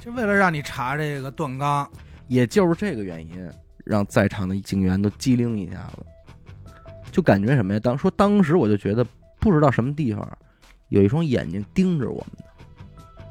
[0.00, 1.88] 就为了让你查这个段刚。
[2.32, 3.50] 也就是这个原因，
[3.84, 6.72] 让在场的警员都机灵一下子，
[7.10, 7.80] 就感觉什么呀？
[7.80, 9.06] 当说当时我就觉得，
[9.38, 10.26] 不知道什么地方
[10.88, 13.24] 有一双眼睛盯着我们呢，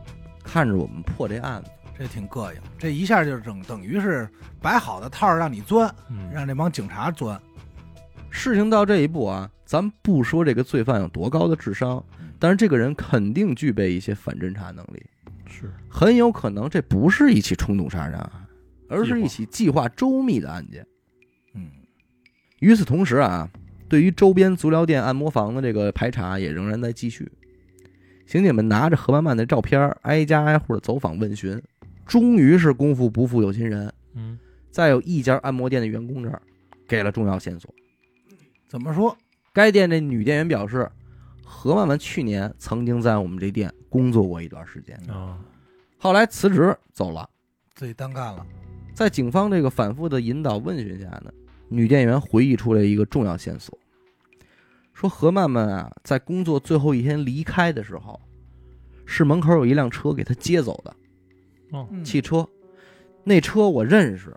[0.43, 1.71] 看着我们破这案子。
[1.97, 7.39] 这挺膈应，这一下就整等于是摆好的套让你钻，嗯，让这帮警察钻。
[8.29, 12.03] 事情到这一步啊，咱不说这个罪犯有多高的智商，
[12.39, 15.03] 但是这个人肯定具备一些反侦查能力，
[15.47, 18.40] 是，很有可能这不是一起冲动杀人案，
[18.91, 20.85] 而是一起计划周密的案件。
[21.53, 21.71] 嗯，
[22.59, 23.49] 与此同时啊，
[23.87, 27.31] 对于周边足疗店、按摩房的这个排查也仍然在继续。
[28.27, 31.61] 刑警们拿着何曼曼的照片，挨家挨户的走访问询，
[32.05, 36.41] 终于是功夫不负有心人，嗯，在有一家按摩店的员工这儿
[36.87, 37.73] 给了重要线索。
[38.67, 39.17] 怎么说？
[39.53, 40.89] 该店这女店员表示，
[41.43, 45.37] 何曼曼去年曾经在我们这店工作过一段时间，啊，
[45.97, 47.29] 后来辞职走了。
[47.75, 48.45] 自己单干了。
[48.93, 51.31] 在警方这个反复的引导问询下呢，
[51.69, 53.77] 女店员回忆出来一个重要线索，
[54.93, 58.19] 说何曼曼啊，在工作最后一天离开的时候，
[59.05, 60.95] 是门口有一辆车给她接走的。
[61.71, 62.03] 哦，嗯。
[62.03, 62.47] 汽车，
[63.23, 64.35] 那车我认识，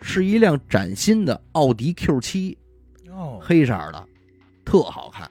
[0.00, 2.58] 是一辆崭新的奥迪 Q 七，
[3.10, 4.08] 哦，黑色的，
[4.64, 5.30] 特好看。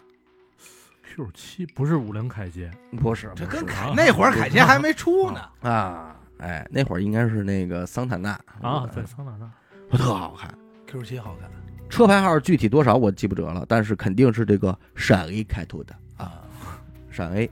[1.03, 5.41] Q 七不是五菱凯捷，不是，这跟凯那会儿凯捷还没出呢。
[5.61, 10.53] 啊，哎，那会儿应该是那个桑塔纳啊，对桑塔纳，特好看。
[10.87, 11.49] Q 七好看
[11.89, 17.49] 车牌号具体多少我记不得了，但是肯定是这个陕 A 开头的啊，啊，陕 A。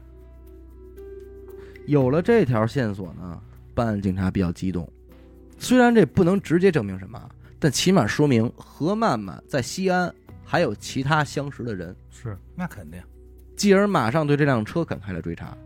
[1.86, 3.42] 有了这条线索呢，
[3.74, 4.88] 办案警察比较激动。
[5.60, 13.02] 虽然这不能直接证明什么，但起码说明何曼曼在西安还有其他相识的人，是，那肯定。
[13.56, 15.58] 继而马上对这辆车展开了追查。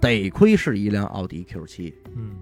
[0.00, 2.36] 得亏是一辆奥迪 Q 七，嗯，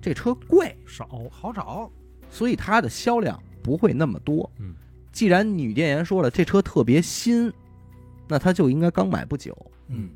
[0.00, 1.90] 这车贵，少，好找。
[2.30, 4.50] 所以它的销量不会那么多。
[4.58, 4.74] 嗯，
[5.12, 7.52] 既然女店员说了这车特别新，
[8.28, 9.56] 那它就应该刚买不久。
[9.88, 10.10] 嗯，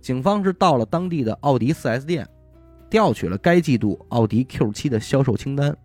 [0.00, 2.28] 警方是到了当地的奥迪 4S 店，
[2.90, 5.76] 调取了该季度奥迪 Q7 的销售清单，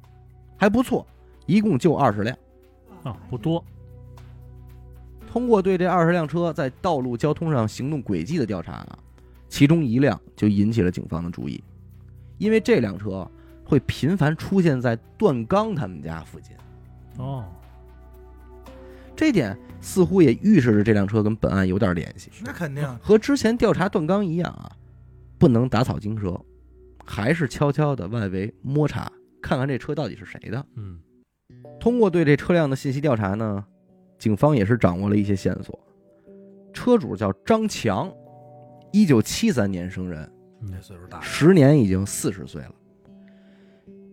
[0.57, 1.05] 还不错，
[1.45, 2.35] 一共就二十辆。
[3.03, 3.63] 啊，不多，
[5.31, 8.99] 通过对这二十辆车在道路交通上行动轨迹的调查啊，
[9.51, 11.61] 其中一辆就引起了警方的注意，
[12.37, 13.29] 因为这辆车
[13.65, 16.55] 会频繁出现在段刚他们家附近。
[17.17, 17.43] 哦，
[19.13, 22.31] 这点似乎也预示着这辆车跟本案有点联系。
[22.45, 24.71] 那肯定，和之前调查段刚一样啊，
[25.37, 26.39] 不能打草惊蛇，
[27.05, 29.11] 还是悄悄的外围摸查，
[29.41, 30.65] 看看这车到底是谁的。
[30.77, 30.97] 嗯
[31.77, 33.65] 通过对这车辆的信息调查呢，
[34.17, 35.77] 警方也是掌握了一些线索。
[36.71, 38.09] 车主叫张强，
[38.91, 40.29] 一九七三年生人，
[40.61, 42.75] 嗯这岁数大了，时年已经四十岁了。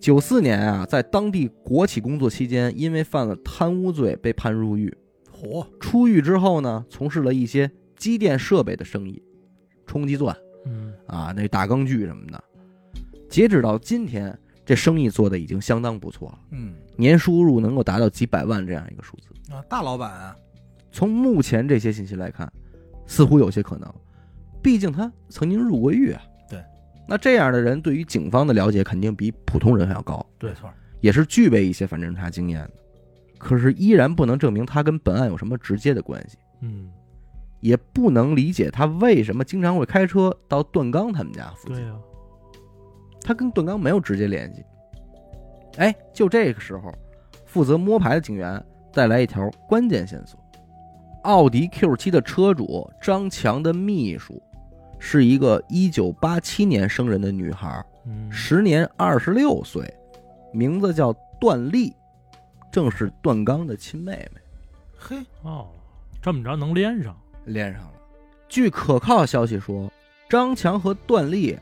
[0.01, 4.97] 九四年啊，在当地国企工作期间，因为犯了贪污罪被判入狱。
[5.33, 9.21] 嚯，出狱之后呢，从事了一些机电设备的生意，
[9.87, 10.37] 冲击钻
[10.67, 12.43] 嗯啊，那大钢锯什么的。
[13.29, 19.53] 截止到今天，这生意做的已经相当不错了，嗯年收入能够达到几百万这样一个数字。
[19.53, 20.37] 啊，大老板啊，
[20.93, 22.51] 从目前这些信息来看，
[23.07, 23.93] 似乎有些可能，
[24.69, 26.23] 毕竟他曾经入过狱啊。
[26.47, 26.63] 对，
[27.09, 32.71] 那这样的人对于警方的了解肯定比普通人还要高，对错，也是具备一些反侦查经验的。
[33.39, 36.91] 可是依然不能证明他跟本案有什么直接的关系，嗯，
[37.61, 41.87] 也不能理解他为什么经常会开车到段刚他们家附近对。
[41.87, 41.95] 呀，
[43.23, 44.63] 他跟段刚没有直接联系。
[45.79, 46.93] 哎，就这个时候，
[47.47, 50.39] 负责摸排的警员带来一条关键线索：
[51.23, 54.43] 奥迪 Q 七的车主张强的秘书
[54.99, 59.93] 是一个一九八七年生人的女孩，嗯时年二十六岁，
[60.53, 61.93] 名字叫段丽，
[62.73, 64.41] 正是段刚的亲妹妹。
[64.97, 65.69] 嘿，哦，
[66.21, 67.93] 这么着能连上，连上了。
[68.49, 69.91] 据可靠消息说，
[70.29, 71.59] 张强和段丽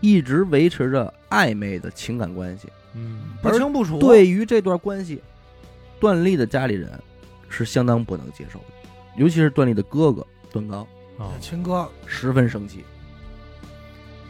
[0.00, 2.68] 一直维持着暧昧的情感关系。
[2.94, 5.22] 嗯不清不楚，，对于这段关系，
[6.00, 6.90] 段丽的家里人
[7.48, 8.64] 是相当不能接受的，
[9.16, 10.86] 尤其是段丽的哥哥段刚
[11.18, 12.84] 啊，亲哥，十分生气。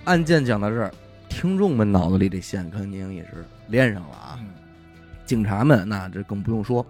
[0.04, 0.90] 案件讲到这儿，
[1.28, 4.38] 听众们脑子里这线肯定也是连上了啊。
[4.40, 4.48] 嗯，
[5.26, 6.84] 警察们那这更不用说，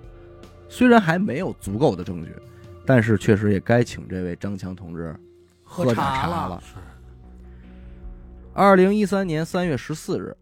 [0.68, 2.32] 虽然还没有足够的证据，
[2.86, 5.12] 但是确实也该请这位张强同志
[5.64, 6.62] 喝点茶茶了。
[6.64, 6.76] 是，
[8.54, 10.36] 二零一三年三月十四日，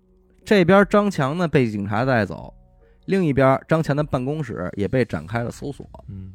[0.45, 2.53] 这边张强呢被警察带走，
[3.07, 5.89] 另一边张强的办公室也被展开了搜索。
[6.09, 6.35] 嗯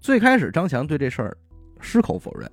[0.00, 1.36] 最开始，张强对这事儿
[1.84, 2.50] 矢口否认，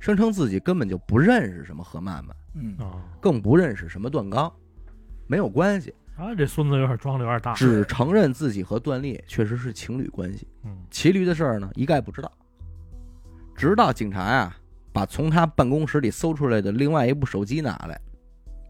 [0.00, 4.52] 声称自己根本就不认识什么何曼曼，嗯，啊更不认识什么段刚，
[5.26, 12.30] 没有关系，啊，这孙子有点装的有点大，只承认自己和段丽确实是情侣关系，嗯其余的事儿呢一概不知道。
[13.56, 14.56] 直到警察呀、
[14.92, 18.00] 把从他办公室里搜出来的另外一部手机拿来，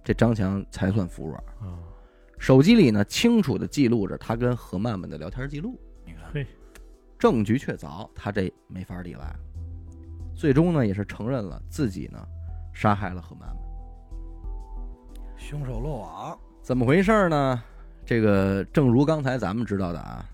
[0.04, 1.36] 这张强才算服软。
[1.60, 1.76] 啊，
[2.38, 6.46] 手机里呢，清楚的记录着他跟何曼曼的聊天记录，你看，嘿，
[7.18, 9.36] 证据确凿，他这没法抵赖。
[10.38, 12.24] 最终呢，也是承认了自己呢
[12.72, 13.56] 杀害了何曼曼。
[15.36, 17.60] 凶手落网，怎么回事呢？
[18.06, 20.24] 这个正如刚才咱们知道的啊，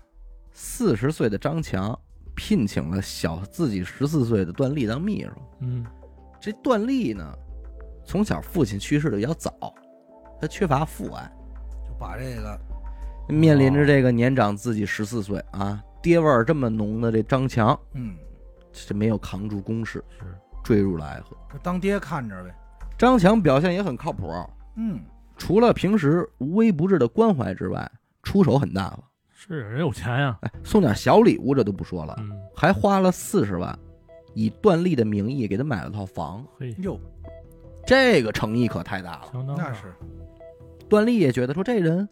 [0.51, 1.97] 四十岁的张强
[2.35, 5.31] 聘请了小自己十四岁的段丽当秘书。
[5.61, 5.83] 嗯
[6.39, 7.33] 这段丽呢，
[8.05, 9.51] 从小父亲去世的比较早，
[10.39, 11.27] 他缺乏父爱，
[11.83, 12.59] 就把这个，
[13.27, 18.15] 面临着这个年长自己十四岁啊，爹味儿这么浓的这张强，嗯，
[18.87, 20.25] 这没有扛住攻势，是，
[20.63, 21.37] 坠入了爱河。
[21.53, 22.53] 就当爹看着呗，
[22.97, 24.31] 张强表现也很靠谱，
[24.75, 24.99] 嗯，
[25.37, 27.89] 除了平时无微不至的关怀之外，
[28.23, 29.03] 出手很大方。
[29.37, 33.77] 是人有钱呀，哎，送点小礼物这都不说了，嗯还花了四十万，
[34.33, 36.99] 以段丽的名义给他买了套房，嘿，哟，
[37.85, 39.29] 这个诚意可太大了。
[39.31, 39.93] 相当大，那是，
[40.89, 42.07] 段丽也觉得说这人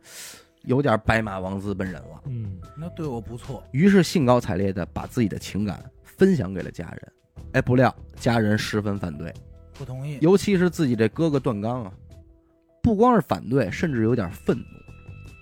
[0.63, 5.83] 有点白马王子本人了，嗯那对我不错，于是兴高采烈的把自己的情感
[6.23, 7.13] 分享给了家人。
[7.51, 9.33] 哎，不料家人十分反对，
[9.73, 11.91] 不同意，尤其是自己这哥哥段刚啊，
[12.81, 14.63] 不光是反对，甚至有点愤怒。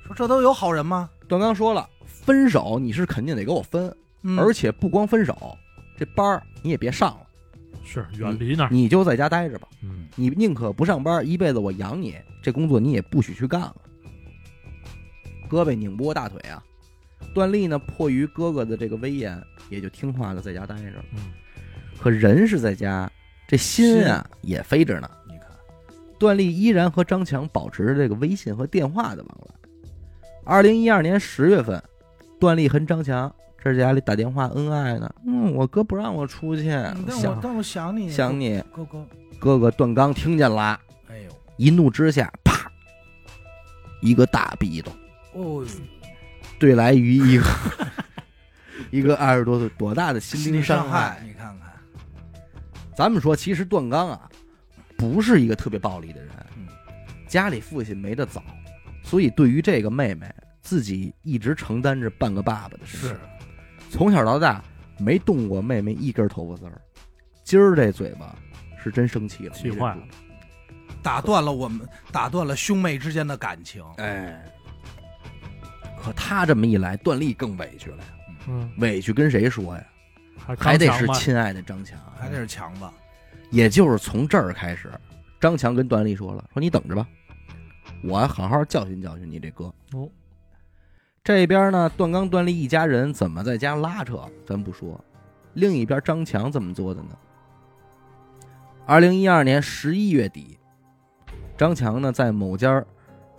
[0.08, 1.08] 说这都有好人吗？
[1.28, 5.56] 段刚说了，分手你是肯定得给我分，嗯而且不光分手，
[5.96, 7.28] 这班儿你也别上了，
[7.86, 9.68] 是远离那儿，你就在家待着吧。
[9.84, 13.76] 嗯你宁可不上班，一辈子我养你，这工作你也不许去干了。
[15.48, 16.64] 胳膊拧不过大腿啊！
[17.34, 21.06] 段丽呢，迫于哥哥的这个威严，也就听话的在家待着了。
[21.16, 21.32] 嗯
[22.00, 23.08] 可人是在家，
[23.48, 25.08] 这心啊也飞着呢。
[25.28, 25.50] 你看，
[26.18, 29.54] 段丽依然和张强保持着这个微信和电话的往来。
[30.44, 31.80] 二零一二年十月份，
[32.40, 33.32] 段丽和张强
[33.64, 35.14] 这家里打电话恩爱呢。
[35.28, 38.60] 嗯，我哥不让我出去，嗯但我想但我想你，想你。
[38.74, 39.06] 哥哥，
[39.40, 42.68] 哥哥段刚听见了，哎呦，一怒之下，啪，
[44.02, 44.92] 一个大逼斗，
[45.34, 45.64] 哦，
[46.62, 47.46] 对来于一个
[48.92, 51.72] 一个二十多岁多大的心灵伤伤害，你看看，
[52.96, 54.30] 咱们说，其实段刚啊，
[54.96, 56.68] 不是一个特别暴力的人，嗯
[57.28, 58.44] 家里父亲没得早，
[59.02, 60.32] 所以对于这个妹妹，
[60.62, 63.20] 自己一直承担着半个爸爸的身是。，
[63.90, 64.64] 从小到大
[65.00, 66.80] 没动过妹妹一根头发丝儿，
[67.44, 68.36] 今儿这嘴巴
[68.84, 70.04] 是真生气了，气坏了。
[71.02, 73.84] 打断了我们，打断了兄妹之间的感情。
[73.98, 74.46] 哎，
[76.02, 78.04] 可他这么一来，段丽更委屈了呀。
[78.48, 79.84] 嗯，委屈跟谁说呀？
[80.38, 82.82] 还还得是亲爱的张强，还得是强子，
[83.52, 84.92] 也就是从这儿开始，
[85.40, 87.08] 张强跟段丽说了：“说你等着吧，
[88.04, 90.10] 我好好教训教训你这哥。”哦，
[91.24, 95.00] 这边呢，段刚、段丽一家人怎么在家拉扯，咱不说。
[95.54, 97.10] 另一边，张强怎么做的呢？
[98.88, 100.58] 二零一二年十一月底，
[101.56, 102.84] 张强呢在某家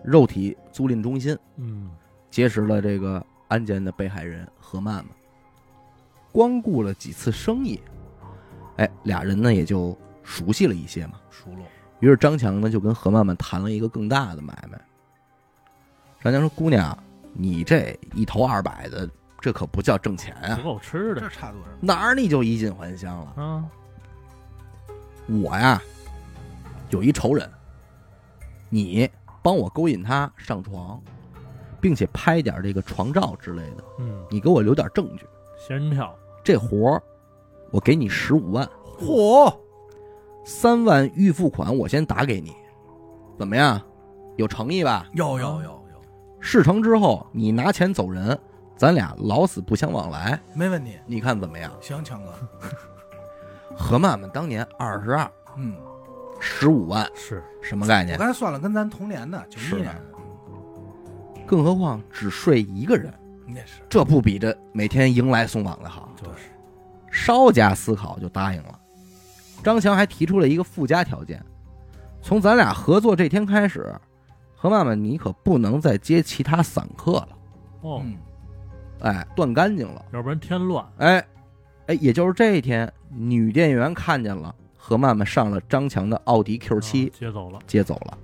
[0.05, 1.91] 肉体租赁中心嗯，
[2.33, 5.07] 结识了这个案件的被害人何曼曼，
[6.33, 7.79] 光顾了几次生意，
[8.79, 11.21] 哎，俩人呢也就熟悉了一些嘛。
[11.31, 11.65] 熟络。
[12.01, 14.81] 于是张强呢就跟何曼曼谈了一个更大的买卖。
[16.23, 16.97] 张强说：“姑娘，
[17.35, 19.07] 你这一头二百的，
[19.39, 21.69] 这可不叫挣钱啊不，够吃这的差多少？
[21.83, 23.43] 哪儿你就衣锦还乡了？
[23.43, 23.65] 啊，
[25.27, 25.83] 我呀，
[26.89, 27.47] 有一仇人，
[28.71, 29.11] 你
[29.43, 30.99] 帮我勾引他上床，
[31.83, 35.27] 并且拍点这个床照之类的，嗯，你给我留点证据。
[35.59, 37.03] 仙人跳，这活儿，
[37.73, 38.65] 我给你十五万，
[39.01, 39.53] 嚯，
[40.45, 42.55] 三万预付款我先打给你，
[43.37, 43.83] 怎么样？
[44.37, 45.09] 有诚意吧？
[45.15, 46.03] 有有有有，
[46.39, 48.39] 事成之后，你拿钱走人，
[48.77, 50.97] 咱俩老死不相往来，没问题。
[51.05, 51.73] 你看怎么样？
[51.81, 52.33] 行，强哥，
[53.77, 55.75] 何曼曼当年二十二，嗯，
[56.39, 57.43] 十五万，是。
[57.61, 58.17] 什么概念？
[58.17, 59.95] 我刚才算了，跟咱同年的，九是的一年。
[59.95, 60.12] 的，
[61.47, 63.13] 更何况只睡一个人，
[63.67, 63.83] 是。
[63.89, 66.09] 这不比这每天迎来送往的好？
[66.17, 66.51] 就是，
[67.11, 68.79] 稍加思考就答应了。
[69.63, 71.45] 张强还提出了一个附加条件：
[72.21, 73.95] 从咱俩合作这天开始，
[74.57, 77.29] 何曼曼你可不能再接其他散客了，
[77.83, 78.17] 哦，嗯，
[79.01, 80.05] 哎，断干净了。
[80.13, 81.25] 要不然添乱，哎，
[81.87, 88.19] 哎，也就是这一天，女店员看见了何曼曼上了张强的奥迪 Q 七、啊接走了，接走了。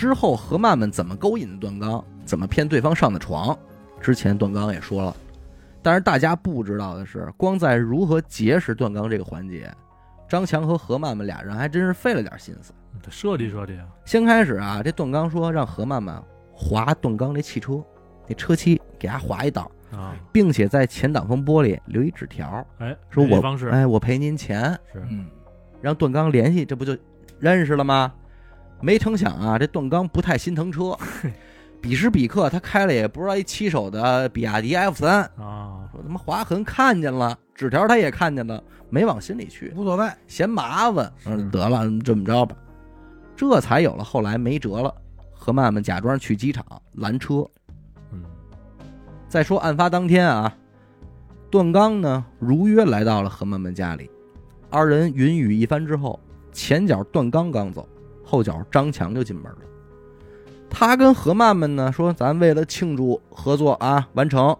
[0.00, 3.54] 之后，何曼曼怎么勾引段刚，怎么骗对方上的床，
[4.00, 5.14] 之前段刚也说了。
[5.82, 9.70] 但是大家不知道的是，光在如何结识段刚这个环节，
[10.26, 12.72] 张强和何曼曼俩人还真是费了点心思。
[12.94, 17.84] 你得设计设计啊，先开始啊，这段刚说让何曼曼划段刚那汽车，
[18.26, 25.26] 那车漆给他划一道，啊，并且在前挡风玻璃留一纸条，哎，说我哎我赔您钱，是，嗯，
[25.82, 26.96] 让段刚联系，这不就
[27.38, 28.14] 认识了吗？
[28.80, 30.96] 没成想啊，这段刚不太心疼车，
[31.80, 40.08] 彼时彼刻他开了也不知道一七手的比亚迪 F 三，啊，说他妈划痕看见了，纸条他也看见了，没往心里去，无所谓。
[40.26, 42.56] 嫌麻烦，嗯，得了，这么着吧，
[43.36, 44.94] 这才有了后来没辙了。
[45.32, 46.64] 何曼曼假装去机场
[46.94, 47.46] 拦车。
[48.12, 48.22] 嗯，
[49.28, 50.54] 再说案发当天啊，
[51.50, 54.10] 段刚呢如约来到了何曼曼家里，
[54.68, 56.20] 二人云雨一番之后，
[56.52, 57.88] 前脚段刚刚走，
[58.30, 59.58] 后脚张强就进门了。
[60.70, 64.56] 他跟何曼曼呢说：“咱为了庆祝合作啊完成，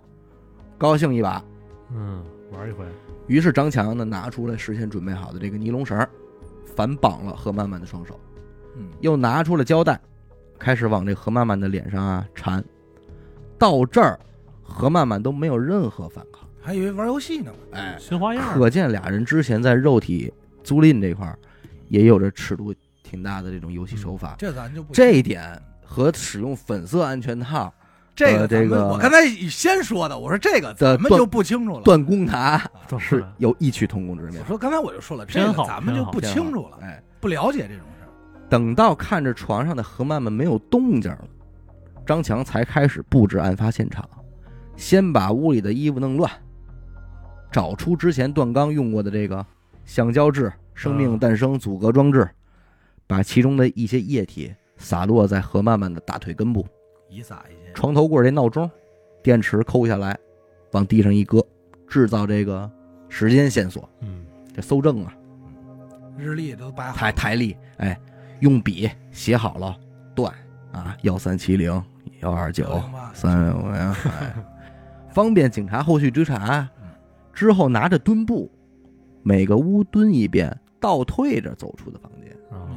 [0.77, 1.41] 高兴一把。
[1.95, 2.85] 嗯，玩一回，”
[3.29, 6.05] 于是张强呢拿出了事先准备好的这个尼龙绳，
[6.75, 8.19] 反绑了何曼曼的双手，
[8.77, 10.01] 嗯，又拿出了胶带，
[10.59, 12.65] 开始往这何曼曼的脸上啊缠。
[13.57, 14.19] 到这儿，
[14.65, 16.41] 何曼曼都没有任何反抗。
[16.61, 17.53] 还以为玩游戏呢。
[17.71, 20.33] 哎，新花样，可见俩人之前在肉体
[20.65, 21.39] 租赁这块儿
[21.89, 22.75] 也有着尺度
[23.11, 24.37] 挺大的这种游戏手法。
[24.39, 27.73] 这咱就不这一点和使用粉色安全套、
[28.15, 31.83] 这个呃这个我刚才先说的，我说这个的断咱们就不清楚了。
[31.83, 32.63] 断公塔
[33.01, 34.47] 是有异曲同工之妙我。
[34.47, 38.09] 说刚才我就说了，这偏好个咱们就不清楚了，哎，不了解这种事儿。
[38.49, 41.25] 等到看着床上的何曼曼没有动静了，
[42.07, 44.09] 张强才开始布置案发现场，
[44.77, 46.31] 先把屋里的衣服弄乱，
[47.51, 49.45] 找出之前段刚用过的这个
[49.85, 52.29] 橡胶制生命诞生阻隔装置，
[53.11, 56.65] 把其中的一些液体洒落在何曼曼的大腿根部、
[57.09, 58.71] 一撒一些，床头柜这闹钟、
[59.21, 60.17] 电池抠下来，
[60.71, 61.45] 往地上一搁，
[61.89, 62.71] 制造这个
[63.09, 63.91] 时间线索。
[64.03, 65.13] 嗯，这搜证啊，
[66.17, 68.01] 日历都摆好台了，台历，哎，
[68.39, 69.77] 用笔写好了
[70.15, 70.33] 段
[70.71, 71.83] 啊，幺三七零
[72.21, 74.35] 幺二九108三五零，哎，
[75.09, 76.89] 方便警察后续追查嗯。
[77.35, 78.49] 之后拿着墩布，
[79.25, 82.31] 每个屋蹲一遍，倒退着走出的房间。
[82.57, 82.71] 啊，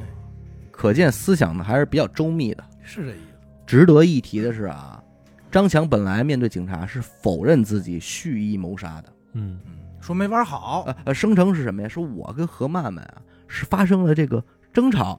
[0.76, 2.64] 可见思想呢还是比较周密的。
[2.82, 3.38] 是这意思。
[3.64, 5.02] 值得一提的是啊，
[5.50, 11.88] 张强本来面对警察是否认自己蓄意谋杀的，嗯，嗯，说没玩好，呃呃，声称是什么呀？
[11.88, 15.18] 说我跟何曼曼啊是发生了这个争吵，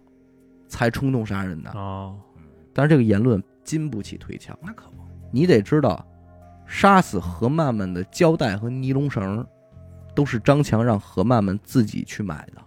[0.68, 1.72] 才冲动杀人的。
[1.72, 2.20] 哦，
[2.74, 4.98] 但是这个言论经不起推敲，那可不。
[5.32, 6.06] 你得知道，
[6.68, 9.46] 杀死何曼曼的胶带和尼龙绳，
[10.14, 12.62] 都是张强让何曼曼自己去买的，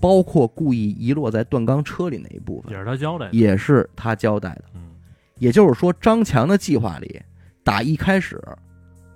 [0.00, 3.32] 包括故意遗落在段刚车里那一部分，也是他交代的。
[3.32, 4.64] 也是他交代的。
[4.74, 4.80] 嗯
[5.38, 7.18] 也就是说，张强的计划里，
[7.64, 8.38] 打一开始，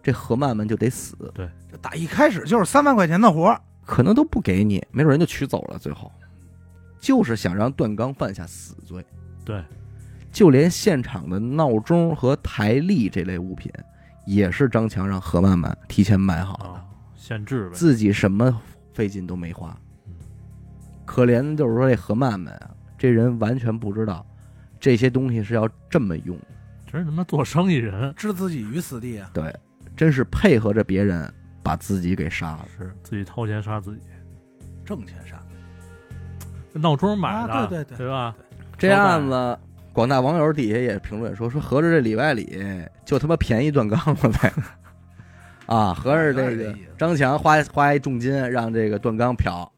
[0.02, 3.54] 这何曼曼就得死，这打一开始就是三万块钱的活
[3.84, 5.78] 可能都不给你，没准人就取走了。
[5.78, 6.10] 最后，
[6.98, 9.04] 就是想让段刚犯下死罪。
[9.44, 9.62] 对，
[10.32, 13.70] 就连现场的闹钟和台历这类物品，
[14.24, 16.82] 也是张强让何曼曼提前买好的，啊，
[17.14, 17.74] 限制呗。
[17.74, 18.58] 自己什么
[18.94, 19.83] 费劲都没花嗯。
[21.04, 24.24] 可怜的就是说这何曼曼啊，这人完全不知道
[24.80, 26.46] 这些东西是要这么用的，
[26.90, 29.30] 真是他妈做生意人，置自己于死地啊！
[29.32, 29.54] 对，
[29.96, 31.32] 真是配合着别人
[31.62, 32.66] 把自己给杀了。
[32.76, 34.00] 是自己掏钱杀自己。
[34.84, 35.40] 挣钱杀，
[36.74, 38.36] 闹钟买的，啊对对对对吧？
[38.76, 39.58] 这案子，
[39.94, 42.62] 广大网友底下也评论说说，合着这里外里
[43.02, 44.52] 就他妈便宜段刚了呗。
[45.64, 49.73] 啊，合着这个张强花花一重金让这个段刚嫖，嗯，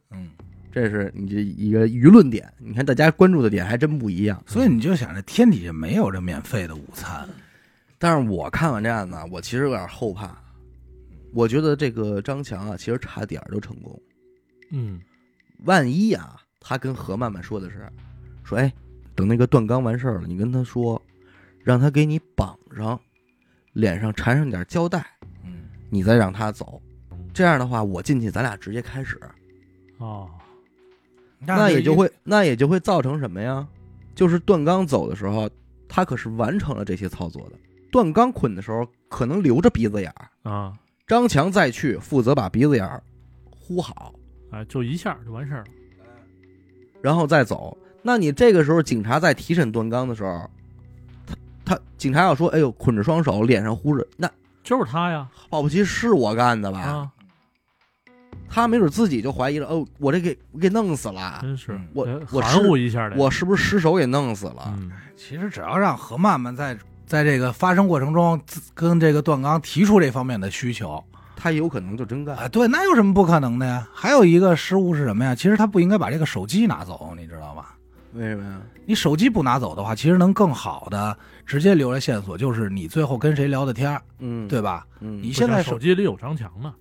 [0.76, 2.52] 这是你这一个舆论点。
[2.58, 4.42] 你看大家关注的点还真不一样。
[4.46, 7.26] 所以你就想着天底下没有这免费的午餐，
[7.98, 10.38] 但是我看完这案子，我其实有点后怕。
[11.32, 13.98] 我觉得这个张强啊，其实差点儿就成功。
[14.70, 15.00] 嗯，
[15.64, 17.90] 万一啊，他跟何曼曼说的是，
[18.44, 18.70] 说哎，
[19.14, 21.00] 等那个段刚完事儿了，你跟他说，
[21.64, 23.00] 让他给你绑上，
[23.72, 25.02] 脸上缠上点胶带，
[25.42, 26.82] 嗯，你再让他走。
[27.32, 29.18] 这样的话，我进去，咱俩直接开始，
[29.96, 30.30] 哦，
[31.38, 33.66] 那也就会那也就会造成什么呀？
[34.14, 35.48] 就是段刚走的时候，
[35.88, 37.52] 他可是完成了这些操作的。
[37.92, 40.72] 段刚捆的时候，可能留着鼻子眼儿，啊，
[41.06, 43.02] 张强再去负责把鼻子眼儿
[43.50, 44.12] 糊好，
[44.50, 45.66] 啊，就一下就完事儿了。
[47.02, 47.76] 然后再走。
[48.02, 50.50] 那你这个时候警察在提审段刚的时候，
[51.26, 54.30] 他他警察要说，哎呦，捆着双手，脸上糊着，那
[54.62, 56.80] 就是他呀，保不齐是我干的吧？
[56.80, 57.12] 啊，
[58.48, 64.74] 他没准自己就怀疑了，哦，我这给我给弄死了，真是嗯我呃我含糊一下的，我是不是失手给弄死了？
[64.78, 66.76] 嗯，其实只要让何曼曼在
[67.06, 68.40] 在这个发生过程中
[68.74, 71.02] 跟这个段刚提出这方面的需求
[71.36, 72.34] 他有可能就真干。
[72.36, 73.86] 啊，对，那有什么不可能的呀？
[73.92, 75.34] 还有一个失误是什么呀？
[75.34, 77.66] 其实他不应该把这个手机拿走，你知道吗？
[78.14, 78.58] 为什么呀？
[78.86, 84.86] 你手机不拿走的话，其实能更好的直接留下线索，就是你最后跟谁聊的天儿，嗯，对吧？
[85.00, 86.72] 嗯，你现在手机里有张强呢，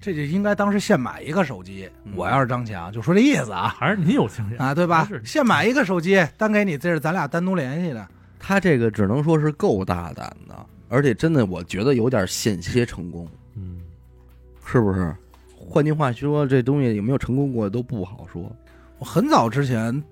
[0.00, 1.88] 这就应该当时现买一个手机。
[2.04, 5.22] 嗯我要是张强，就说这意思啊还是你有经验啊，对吧还是？
[5.24, 8.06] 现买一个手机单给你，这是咱俩单独联系的。
[8.38, 13.26] 他这个只能说是够大胆的，而且真的我觉得有点险些成功，
[13.56, 13.80] 嗯，
[14.66, 15.14] 是不是？
[15.56, 18.54] 换句话说，这东西有没有成功过都不好说。
[18.98, 20.02] 我很早之前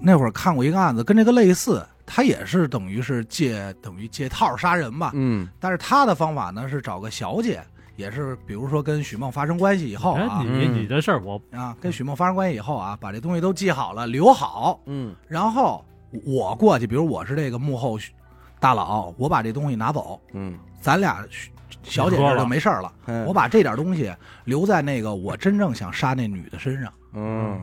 [0.00, 7.62] 那会儿看过一个案子，跟这个类似，他也是等于是借等于借套杀人吧，嗯但是他的方法呢是找个小姐，
[7.98, 10.74] 也是比如说跟许梦发生关系以后哎，啊你嗯。
[10.74, 15.14] 你这事儿我啊，跟许梦发生关系以后啊，把这东西都记好了，留好，嗯。
[15.26, 15.84] 然后
[16.24, 17.98] 我过去，比如我是这个幕后
[18.60, 21.26] 大佬，我把这东西拿走，嗯，咱俩
[21.82, 22.92] 小姐这就没事儿了。
[23.06, 27.60] 嗯我把这点东西留在那个我真正想杀那女的身上，嗯。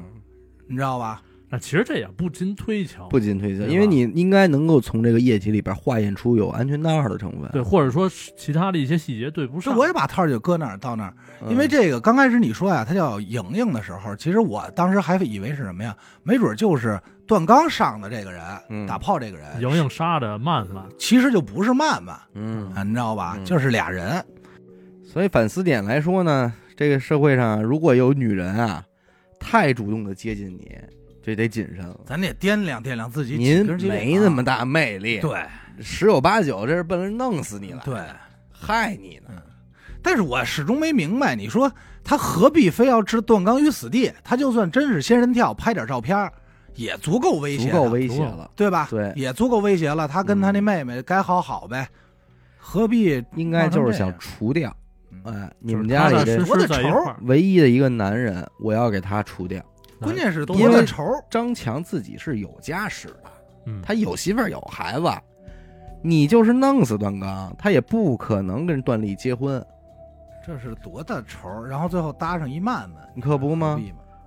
[0.67, 1.21] 你知道吧？
[1.47, 7.49] 那其实这也不禁推敲，不禁推敲，因为你应该能够从这个液体里边化验出有安全带的成分。
[7.51, 15.95] 对，或者说其他的一些细节对不上，这我也把套儿就搁那儿到那儿，嗯，因为这个刚开始你说呀，它叫莹莹的时候，其实我当时还以为是什么呀？
[16.23, 23.35] 没准就是段刚上的这个人，嗯打炮这个人，莹莹杀的曼曼，其实就不是曼曼嗯，啊，你知道吧？
[23.37, 24.23] 嗯就是俩人，
[25.03, 28.83] 所以反思点来说呢，这个社会上如果有女人啊，
[29.39, 30.71] 太主动的接近你，
[31.25, 31.99] 这得谨慎了。
[32.05, 35.43] 咱得掂量掂量自己几您根筋没那么大魅力，对
[35.81, 37.99] 十有八九这是奔着弄死你来，对。
[38.51, 39.41] 害你呢。
[40.01, 41.71] 但是我始终没明白，你说
[42.03, 44.11] 他何必非要置段刚于死地？
[44.23, 46.31] 他就算真是仙人跳，拍点照片儿
[46.75, 48.87] 也足够威胁的，足够威胁了，对吧？
[48.89, 50.07] 对也足够威胁了。
[50.07, 51.87] 他跟他那妹妹该好好呗，
[52.57, 53.23] 何必？
[53.35, 54.69] 应该就是想除掉。
[55.11, 59.63] 嗯哎，你们家里这踏踏实多大仇实在一块儿，唯一的一个男人，我要给他除掉。
[59.99, 61.03] 关键是都因为多大仇？
[61.29, 63.31] 张强自己是有家室的，
[63.65, 65.07] 嗯，他有媳妇儿有孩子，
[66.01, 69.63] 你就是弄死段刚，他也不可能跟段丽结婚，
[70.45, 71.63] 这是多大仇？
[71.63, 73.79] 然后最后搭上一曼曼，你可不吗？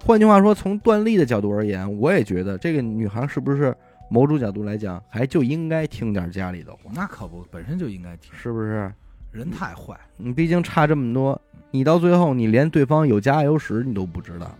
[0.04, 3.76] 换句话说，从段丽的角度而言，我也觉得这个女孩是不是
[4.08, 8.32] 某种角度来讲，还就应该听点家里的话，那可不，本身就应该听。
[8.32, 8.92] 是不是？
[9.30, 11.38] 人太坏，你毕竟差这么多，
[11.70, 14.50] 你到最后你连对方有家有室你都不知道，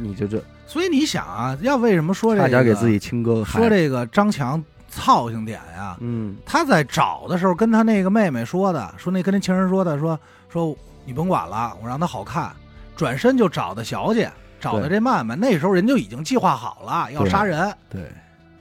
[0.00, 3.60] 你就这所以你想啊，要为什么说这个差点给自己亲哥哥害。
[3.60, 5.96] 说这个张强操性点呀。
[6.00, 10.18] 嗯他在找的时候跟他那个妹妹说的，说那跟那情人说的，说
[10.48, 12.50] 说你甭管了，我让他好看。
[12.96, 14.30] 转身就找的小姐，
[14.60, 18.02] 找的这曼曼，那时候人就已经计划好了要对杀人，对。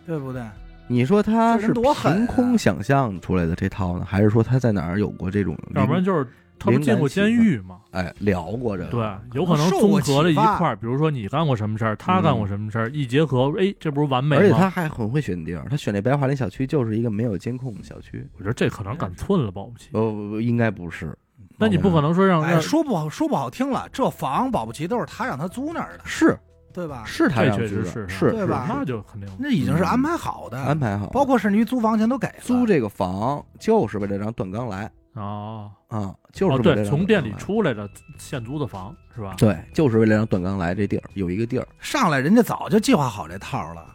[0.05, 0.41] 对不对？
[0.87, 5.75] 你说他这是多狠啊凭空想象出来的这套呢，还是说他在哪儿有过这种灵？
[5.75, 6.27] 要不然就是
[6.59, 7.79] 他不灵感进过监狱吗？
[7.91, 8.89] 哎聊过这个？
[8.89, 14.53] 对，有可能综合了一块儿，比如说你干过什么事儿，他干过什么事儿，一结合，哎，这不是完美而且？
[14.53, 18.27] 他还很会选地儿，他选那白桦林小区就是一个没有监控的小区。
[18.37, 19.89] 我觉得这可能赶寸了，保不齐。
[19.93, 21.15] 呃，应该不是。
[21.57, 26.35] 那你不可能说让哎，说不好说不好听了，这房保不齐都是他让他租那儿的，是
[26.73, 27.03] 对吧？
[27.05, 32.33] 是他确实是是对吧那就肯定那已经是安排好的，安排好，包括甚至于租房钱都给了。
[32.41, 39.35] 租这个房就是为了让段刚来哦啊，就是哦，对，为了让从店里出来的现租的房是吧？
[39.37, 41.67] 对，就是为了让段刚来这地儿有一个地儿。
[41.79, 43.85] 上来人家早就计划好这套了。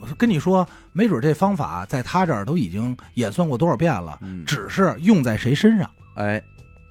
[0.00, 6.42] 我跟你说，没准这方法在他这儿都已经演算过多少遍了，嗯，只是用在谁身上，哎，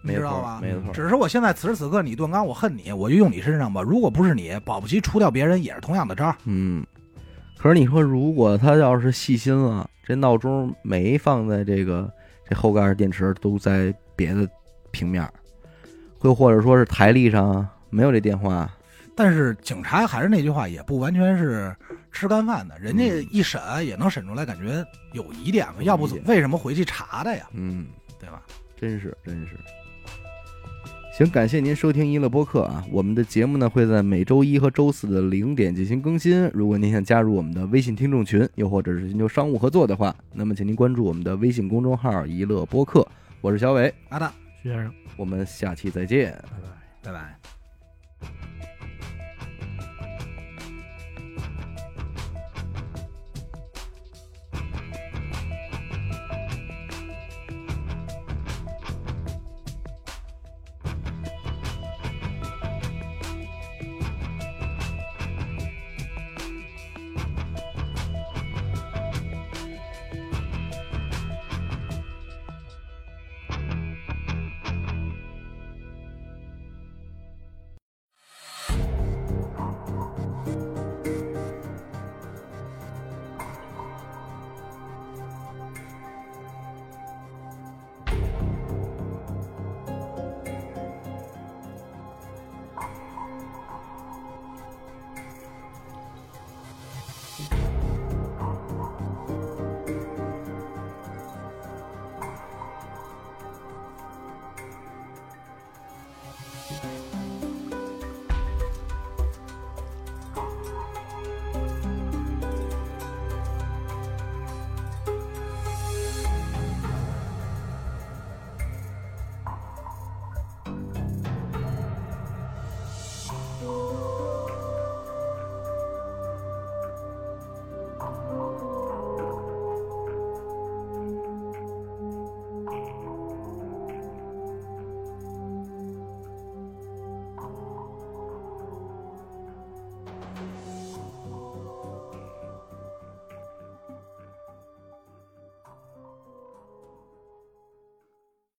[0.01, 0.59] 没错你知道吧？
[0.61, 3.81] 没错，只是我现在此时此刻你段刚，我恨你，我就用你身上吧。
[3.81, 6.33] 如果不是你，保不齐除掉别人也是同样的招。
[6.45, 6.85] 嗯。
[7.57, 12.09] 可是你说，如果他要是细心了，这闹钟没放在这个
[12.53, 14.47] 这后盖电池都在别的
[14.91, 15.33] 平面儿，
[16.19, 18.71] 会或者说是台历上没有这电话，
[19.15, 21.75] 但是警察还是那句话，也不完全是
[22.11, 27.47] 吃干饭的，人家嗯一审也能审出来，感觉有疑点嘛，要不为什么回去查的呀？
[27.53, 27.87] 嗯，
[28.19, 28.43] 对吧？
[28.79, 29.57] 真是真是。
[31.15, 32.83] 行，感谢您收听娱乐播客啊！
[32.91, 36.49] 我们的节目呢会在每周一和周四的零点进行更新。
[36.55, 43.07] 如果您想加入我们的微信听众群，又或者是寻求商务合作的话，那么请您关注我们的微信公众号“娱乐播客”。
[43.41, 44.33] 我是小伟，阿大，
[44.63, 46.31] 徐先生，我们下期再见。
[46.49, 47.11] 拜拜。
[47.11, 47.52] 拜拜。